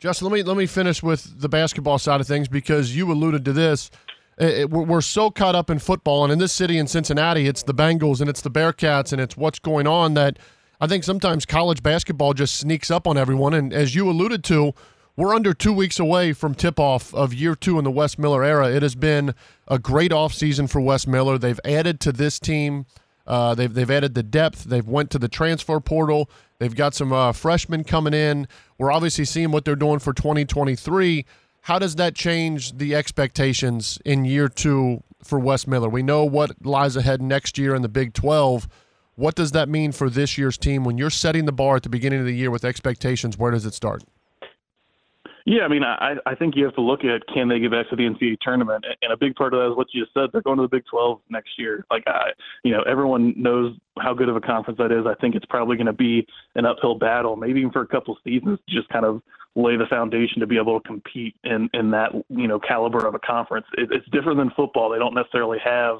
Justin, 0.00 0.28
let 0.28 0.34
me 0.34 0.42
let 0.42 0.56
me 0.56 0.66
finish 0.66 1.02
with 1.02 1.40
the 1.40 1.48
basketball 1.48 1.98
side 1.98 2.20
of 2.20 2.26
things 2.26 2.48
because 2.48 2.94
you 2.94 3.10
alluded 3.10 3.44
to 3.44 3.52
this. 3.52 3.90
It, 4.38 4.70
we're, 4.70 4.82
we're 4.84 5.00
so 5.00 5.30
caught 5.30 5.54
up 5.54 5.70
in 5.70 5.78
football, 5.78 6.24
and 6.24 6.32
in 6.32 6.38
this 6.38 6.52
city 6.52 6.78
in 6.78 6.86
Cincinnati, 6.86 7.46
it's 7.46 7.62
the 7.62 7.74
Bengals 7.74 8.20
and 8.20 8.28
it's 8.28 8.40
the 8.40 8.50
Bearcats 8.50 9.12
and 9.12 9.20
it's 9.20 9.36
what's 9.36 9.58
going 9.58 9.86
on 9.86 10.14
that 10.14 10.38
I 10.80 10.86
think 10.86 11.04
sometimes 11.04 11.46
college 11.46 11.82
basketball 11.82 12.34
just 12.34 12.56
sneaks 12.56 12.90
up 12.90 13.06
on 13.06 13.16
everyone. 13.16 13.54
And 13.54 13.72
as 13.72 13.94
you 13.94 14.08
alluded 14.10 14.44
to, 14.44 14.74
we're 15.16 15.34
under 15.34 15.54
two 15.54 15.72
weeks 15.72 16.00
away 16.00 16.32
from 16.32 16.54
tip 16.54 16.80
off 16.80 17.14
of 17.14 17.32
year 17.32 17.54
two 17.54 17.78
in 17.78 17.84
the 17.84 17.90
Wes 17.90 18.18
Miller 18.18 18.42
era. 18.42 18.68
It 18.70 18.82
has 18.82 18.96
been 18.96 19.34
a 19.68 19.78
great 19.78 20.10
offseason 20.10 20.68
for 20.68 20.80
Wes 20.80 21.06
Miller. 21.06 21.38
They've 21.38 21.60
added 21.64 22.00
to 22.00 22.12
this 22.12 22.40
team. 22.40 22.86
Uh, 23.26 23.54
they've 23.54 23.72
they've 23.72 23.90
added 23.90 24.14
the 24.14 24.22
depth. 24.22 24.64
They've 24.64 24.86
went 24.86 25.10
to 25.12 25.18
the 25.18 25.28
transfer 25.28 25.80
portal. 25.80 26.28
They've 26.58 26.74
got 26.74 26.94
some 26.94 27.12
uh, 27.12 27.32
freshmen 27.32 27.84
coming 27.84 28.12
in. 28.12 28.48
We're 28.76 28.92
obviously 28.92 29.24
seeing 29.24 29.50
what 29.50 29.64
they're 29.64 29.76
doing 29.76 30.00
for 30.00 30.12
2023. 30.12 31.24
How 31.64 31.78
does 31.78 31.94
that 31.94 32.14
change 32.14 32.76
the 32.76 32.94
expectations 32.94 33.98
in 34.04 34.26
year 34.26 34.50
two 34.50 35.02
for 35.22 35.38
Wes 35.38 35.66
Miller? 35.66 35.88
We 35.88 36.02
know 36.02 36.22
what 36.22 36.62
lies 36.62 36.94
ahead 36.94 37.22
next 37.22 37.56
year 37.56 37.74
in 37.74 37.80
the 37.80 37.88
Big 37.88 38.12
12. 38.12 38.68
What 39.14 39.34
does 39.34 39.52
that 39.52 39.70
mean 39.70 39.92
for 39.92 40.10
this 40.10 40.36
year's 40.36 40.58
team 40.58 40.84
when 40.84 40.98
you're 40.98 41.08
setting 41.08 41.46
the 41.46 41.52
bar 41.52 41.76
at 41.76 41.82
the 41.82 41.88
beginning 41.88 42.20
of 42.20 42.26
the 42.26 42.34
year 42.34 42.50
with 42.50 42.66
expectations? 42.66 43.38
Where 43.38 43.50
does 43.50 43.64
it 43.64 43.72
start? 43.72 44.04
Yeah, 45.46 45.62
I 45.62 45.68
mean, 45.68 45.82
I, 45.82 46.16
I 46.26 46.34
think 46.34 46.54
you 46.54 46.66
have 46.66 46.74
to 46.74 46.82
look 46.82 47.00
at 47.02 47.26
can 47.32 47.48
they 47.48 47.58
get 47.58 47.70
back 47.70 47.88
to 47.88 47.96
the 47.96 48.02
NCAA 48.02 48.36
tournament, 48.42 48.84
and 49.00 49.10
a 49.10 49.16
big 49.16 49.34
part 49.34 49.54
of 49.54 49.60
that 49.60 49.70
is 49.70 49.76
what 49.76 49.86
you 49.92 50.02
just 50.02 50.12
said. 50.12 50.30
They're 50.32 50.42
going 50.42 50.58
to 50.58 50.62
the 50.64 50.68
Big 50.68 50.84
12 50.90 51.20
next 51.30 51.58
year. 51.58 51.86
Like, 51.90 52.04
I, 52.06 52.32
you 52.62 52.72
know, 52.72 52.82
everyone 52.82 53.32
knows 53.38 53.74
how 53.98 54.12
good 54.12 54.28
of 54.28 54.36
a 54.36 54.40
conference 54.40 54.76
that 54.78 54.92
is. 54.92 55.06
I 55.06 55.14
think 55.14 55.34
it's 55.34 55.46
probably 55.46 55.78
going 55.78 55.86
to 55.86 55.94
be 55.94 56.26
an 56.56 56.66
uphill 56.66 56.96
battle, 56.98 57.36
maybe 57.36 57.60
even 57.60 57.72
for 57.72 57.80
a 57.80 57.86
couple 57.86 58.18
seasons, 58.22 58.58
just 58.68 58.88
kind 58.90 59.06
of 59.06 59.22
lay 59.56 59.76
the 59.76 59.86
foundation 59.86 60.40
to 60.40 60.46
be 60.46 60.56
able 60.56 60.80
to 60.80 60.86
compete 60.86 61.36
in 61.44 61.70
in 61.72 61.90
that 61.90 62.12
you 62.28 62.48
know 62.48 62.58
caliber 62.58 63.06
of 63.06 63.14
a 63.14 63.20
conference. 63.20 63.66
It, 63.76 63.90
it's 63.92 64.08
different 64.10 64.38
than 64.38 64.50
football. 64.56 64.90
They 64.90 64.98
don't 64.98 65.14
necessarily 65.14 65.58
have 65.64 65.98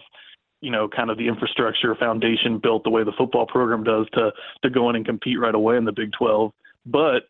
you 0.64 0.70
know, 0.70 0.88
kind 0.88 1.10
of 1.10 1.18
the 1.18 1.28
infrastructure 1.28 1.94
foundation 1.94 2.58
built 2.58 2.84
the 2.84 2.90
way 2.90 3.04
the 3.04 3.12
football 3.18 3.46
program 3.46 3.84
does 3.84 4.06
to 4.14 4.32
to 4.62 4.70
go 4.70 4.88
in 4.88 4.96
and 4.96 5.04
compete 5.04 5.38
right 5.38 5.54
away 5.54 5.76
in 5.76 5.84
the 5.84 5.92
Big 5.92 6.10
12. 6.12 6.52
But 6.86 7.24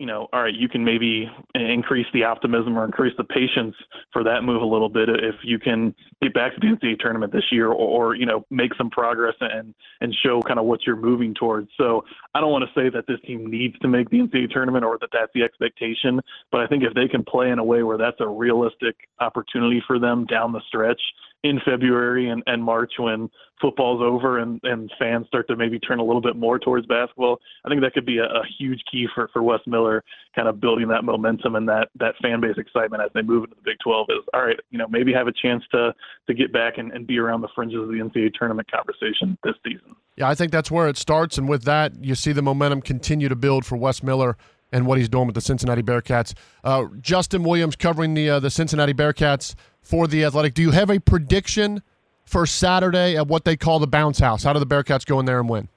you 0.00 0.06
know, 0.06 0.28
all 0.32 0.42
right, 0.42 0.54
you 0.54 0.66
can 0.66 0.82
maybe 0.82 1.30
increase 1.54 2.06
the 2.14 2.24
optimism 2.24 2.78
or 2.78 2.86
increase 2.86 3.12
the 3.18 3.24
patience 3.24 3.76
for 4.14 4.24
that 4.24 4.42
move 4.42 4.62
a 4.62 4.66
little 4.66 4.88
bit 4.88 5.10
if 5.10 5.34
you 5.44 5.58
can 5.58 5.94
get 6.22 6.32
back 6.32 6.54
to 6.54 6.60
the 6.60 6.68
NCAA 6.68 6.98
tournament 6.98 7.34
this 7.34 7.44
year, 7.52 7.66
or, 7.68 7.74
or 7.74 8.14
you 8.14 8.24
know, 8.24 8.46
make 8.50 8.74
some 8.76 8.88
progress 8.88 9.34
and 9.40 9.74
and 10.00 10.16
show 10.24 10.40
kind 10.40 10.58
of 10.58 10.64
what 10.64 10.86
you're 10.86 10.96
moving 10.96 11.34
towards. 11.34 11.68
So 11.76 12.02
I 12.34 12.40
don't 12.40 12.50
want 12.50 12.64
to 12.64 12.80
say 12.80 12.88
that 12.88 13.06
this 13.06 13.20
team 13.26 13.50
needs 13.50 13.78
to 13.80 13.88
make 13.88 14.08
the 14.08 14.20
NCAA 14.20 14.50
tournament 14.50 14.86
or 14.86 14.96
that 15.02 15.10
that's 15.12 15.30
the 15.34 15.42
expectation, 15.42 16.18
but 16.50 16.62
I 16.62 16.66
think 16.66 16.82
if 16.82 16.94
they 16.94 17.06
can 17.06 17.22
play 17.22 17.50
in 17.50 17.58
a 17.58 17.64
way 17.64 17.82
where 17.82 17.98
that's 17.98 18.20
a 18.20 18.26
realistic 18.26 18.96
opportunity 19.20 19.82
for 19.86 19.98
them 19.98 20.24
down 20.24 20.52
the 20.52 20.62
stretch, 20.66 21.00
in 21.42 21.60
February 21.64 22.28
and, 22.28 22.42
and 22.46 22.62
March 22.62 22.92
when 22.98 23.30
football's 23.60 24.02
over 24.02 24.38
and, 24.38 24.60
and 24.62 24.90
fans 24.98 25.26
start 25.26 25.46
to 25.48 25.56
maybe 25.56 25.78
turn 25.78 25.98
a 25.98 26.04
little 26.04 26.20
bit 26.20 26.36
more 26.36 26.58
towards 26.58 26.86
basketball. 26.86 27.40
I 27.64 27.68
think 27.68 27.80
that 27.82 27.94
could 27.94 28.04
be 28.04 28.18
a, 28.18 28.24
a 28.24 28.42
huge 28.58 28.82
key 28.90 29.06
for, 29.14 29.28
for 29.32 29.42
Wes 29.42 29.60
Miller, 29.66 30.04
kind 30.34 30.48
of 30.48 30.60
building 30.60 30.88
that 30.88 31.04
momentum 31.04 31.56
and 31.56 31.68
that, 31.68 31.88
that 31.98 32.14
fan 32.22 32.40
base 32.40 32.56
excitement 32.58 33.02
as 33.02 33.10
they 33.14 33.22
move 33.22 33.44
into 33.44 33.56
the 33.56 33.62
Big 33.64 33.76
12 33.82 34.06
is, 34.10 34.24
all 34.34 34.44
right, 34.44 34.58
you 34.70 34.78
know, 34.78 34.86
maybe 34.88 35.12
have 35.12 35.28
a 35.28 35.32
chance 35.32 35.62
to, 35.72 35.94
to 36.26 36.34
get 36.34 36.52
back 36.52 36.78
and, 36.78 36.92
and 36.92 37.06
be 37.06 37.18
around 37.18 37.40
the 37.40 37.48
fringes 37.54 37.80
of 37.80 37.88
the 37.88 37.94
NCAA 37.94 38.32
tournament 38.34 38.70
conversation 38.70 39.38
this 39.42 39.54
season. 39.64 39.94
Yeah, 40.16 40.28
I 40.28 40.34
think 40.34 40.52
that's 40.52 40.70
where 40.70 40.88
it 40.88 40.98
starts. 40.98 41.38
And 41.38 41.48
with 41.48 41.64
that, 41.64 42.04
you 42.04 42.14
see 42.14 42.32
the 42.32 42.42
momentum 42.42 42.82
continue 42.82 43.28
to 43.28 43.36
build 43.36 43.64
for 43.64 43.76
Wes 43.76 44.02
Miller 44.02 44.36
and 44.72 44.86
what 44.86 44.98
he's 44.98 45.08
doing 45.08 45.26
with 45.26 45.34
the 45.34 45.40
Cincinnati 45.40 45.82
Bearcats. 45.82 46.34
Uh, 46.62 46.86
Justin 47.00 47.42
Williams 47.42 47.76
covering 47.76 48.14
the 48.14 48.30
uh, 48.30 48.40
the 48.40 48.50
Cincinnati 48.50 48.94
Bearcats 48.94 49.54
for 49.82 50.06
the 50.06 50.24
Athletic. 50.24 50.54
Do 50.54 50.62
you 50.62 50.70
have 50.70 50.90
a 50.90 50.98
prediction 50.98 51.82
for 52.24 52.46
Saturday 52.46 53.16
at 53.16 53.26
what 53.26 53.44
they 53.44 53.56
call 53.56 53.78
the 53.78 53.86
bounce 53.86 54.18
house? 54.18 54.44
How 54.44 54.52
do 54.52 54.60
the 54.60 54.66
Bearcats 54.66 55.04
go 55.04 55.18
in 55.20 55.26
there 55.26 55.40
and 55.40 55.48
win? 55.48 55.68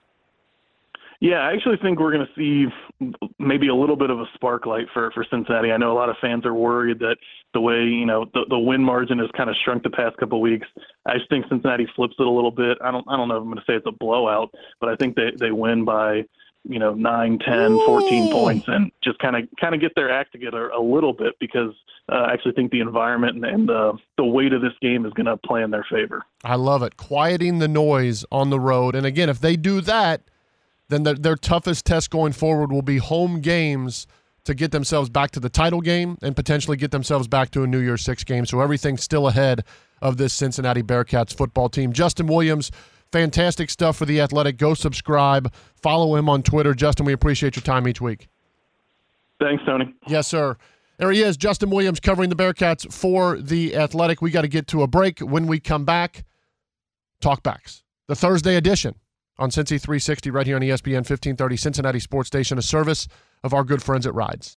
Yeah, 1.24 1.38
I 1.38 1.54
actually 1.54 1.78
think 1.78 2.02
we're 2.02 2.12
going 2.12 2.28
to 2.28 2.34
see 2.36 2.70
maybe 3.40 3.70
a 3.70 3.74
little 3.74 3.96
bit 3.96 4.10
of 4.10 4.20
a 4.20 4.26
spark 4.34 4.66
light 4.66 4.88
for 4.94 5.10
for 5.12 5.26
Cincinnati. 5.32 5.72
I 5.72 5.78
know 5.78 5.94
a 5.94 5.96
lot 5.96 6.10
of 6.10 6.18
fans 6.20 6.46
are 6.46 6.54
worried 6.54 7.00
that 7.00 7.16
the 7.54 7.62
way 7.62 7.76
you 7.76 8.06
know 8.06 8.26
the 8.34 8.42
the 8.50 8.60
win 8.60 8.84
margin 8.84 9.20
has 9.20 9.30
kind 9.32 9.50
of 9.50 9.56
shrunk 9.64 9.84
the 9.84 9.90
past 9.90 10.18
couple 10.18 10.40
of 10.40 10.42
weeks. 10.42 10.68
I 11.06 11.18
just 11.18 11.30
think 11.30 11.46
Cincinnati 11.48 11.88
flips 11.96 12.16
it 12.20 12.28
a 12.28 12.30
little 12.30 12.52
bit. 12.52 12.78
I 12.84 12.92
don't 12.92 13.06
I 13.08 13.16
don't 13.16 13.30
know 13.30 13.38
if 13.38 13.42
I'm 13.42 13.48
going 13.48 13.56
to 13.56 13.64
say 13.66 13.76
it's 13.76 13.88
a 13.88 13.92
blowout, 13.92 14.54
but 14.82 14.90
I 14.90 14.98
think 14.98 15.16
they 15.16 15.32
they 15.40 15.52
win 15.52 15.86
by 15.86 16.24
you 16.64 16.80
know, 16.80 16.94
9, 16.94 17.40
10, 17.40 17.86
14 17.86 18.32
points 18.32 18.68
and 18.68 18.92
just 19.04 19.20
kind 19.20 19.36
of 19.36 19.44
kind 19.60 19.76
of 19.76 19.82
get 19.82 19.94
their 19.96 20.12
act 20.12 20.32
together 20.32 20.70
a 20.70 20.82
little 20.82 21.14
bit 21.14 21.34
because 21.40 21.74
uh, 22.10 22.16
I 22.16 22.34
actually 22.34 22.54
think 22.54 22.72
the 22.72 22.80
environment 22.80 23.36
and, 23.36 23.46
and 23.46 23.70
uh, 23.70 23.94
the 24.18 24.26
weight 24.26 24.54
of 24.54 24.62
this 24.62 24.74
game 24.82 25.06
is 25.06 25.14
going 25.14 25.26
to 25.26 25.38
play 25.38 25.62
in 25.64 25.72
their 25.72 25.86
favor. 25.90 26.24
I 26.44 26.56
love 26.56 26.84
it. 26.84 26.98
Quieting 26.98 27.60
the 27.60 27.68
noise 27.68 28.26
on 28.32 28.50
the 28.50 28.60
road. 28.60 28.96
And 28.96 29.06
again, 29.06 29.30
if 29.30 29.40
they 29.40 29.56
do 29.56 29.82
that, 29.82 30.22
then 30.90 31.04
their, 31.04 31.16
their 31.16 31.36
toughest 31.36 31.86
test 31.86 32.10
going 32.10 32.34
forward 32.34 32.72
will 32.72 32.82
be 32.82 32.98
home 32.98 33.42
games 33.42 34.08
to 34.46 34.54
get 34.54 34.72
themselves 34.72 35.10
back 35.10 35.32
to 35.32 35.40
the 35.40 35.50
title 35.50 35.82
game 35.82 36.18
and 36.22 36.36
potentially 36.36 36.76
get 36.76 36.92
themselves 36.92 37.28
back 37.28 37.50
to 37.52 37.64
a 37.64 37.68
New 37.68 37.80
Year's 37.80 38.04
Six 38.04 38.24
game. 38.24 38.46
So 38.46 38.60
everything's 38.60 39.02
still 39.02 39.28
ahead 39.28 39.64
of 40.02 40.18
this 40.18 40.34
Cincinnati 40.34 40.84
Bearcats 40.84 41.36
football 41.36 41.70
team. 41.70 41.94
Justin 41.94 42.28
Williams 42.28 42.70
Fantastic 43.14 43.70
stuff 43.70 43.98
for 43.98 44.08
The 44.08 44.20
Athletic. 44.22 44.58
Go 44.58 44.74
subscribe. 44.74 45.54
Follow 45.76 46.16
him 46.16 46.28
on 46.28 46.42
Twitter. 46.42 46.74
Justin, 46.74 47.06
we 47.06 47.14
appreciate 47.14 47.56
your 47.56 47.62
time 47.62 47.88
each 47.88 48.02
week. 48.02 48.28
Thanks, 49.40 49.64
Tony. 49.68 49.94
Yes, 50.08 50.28
sir. 50.28 50.58
There 50.98 51.12
he 51.12 51.22
is, 51.22 51.38
Justin 51.38 51.70
Williams 51.70 52.00
covering 52.00 52.32
the 52.32 52.36
Bearcats 52.36 52.92
for 52.92 53.38
The 53.38 53.76
Athletic. 53.76 54.20
We 54.24 54.32
got 54.32 54.42
to 54.42 54.48
get 54.48 54.66
to 54.70 54.82
a 54.82 54.88
break. 54.88 55.20
When 55.20 55.46
we 55.46 55.60
come 55.60 55.86
back, 55.86 56.26
talkbacks. 57.22 57.84
The 58.08 58.16
Thursday 58.16 58.56
edition 58.56 58.96
on 59.38 59.52
Cincy 59.52 59.80
360 59.80 60.32
right 60.32 60.48
here 60.48 60.56
on 60.56 60.64
ESPN 60.64 61.06
1530 61.06 61.56
Cincinnati 61.56 62.00
Sports 62.00 62.28
Station, 62.28 62.58
a 62.58 62.64
service 62.64 63.08
of 63.44 63.54
our 63.54 63.64
good 63.64 63.84
friends 63.84 64.08
at 64.08 64.16
Rides. 64.16 64.58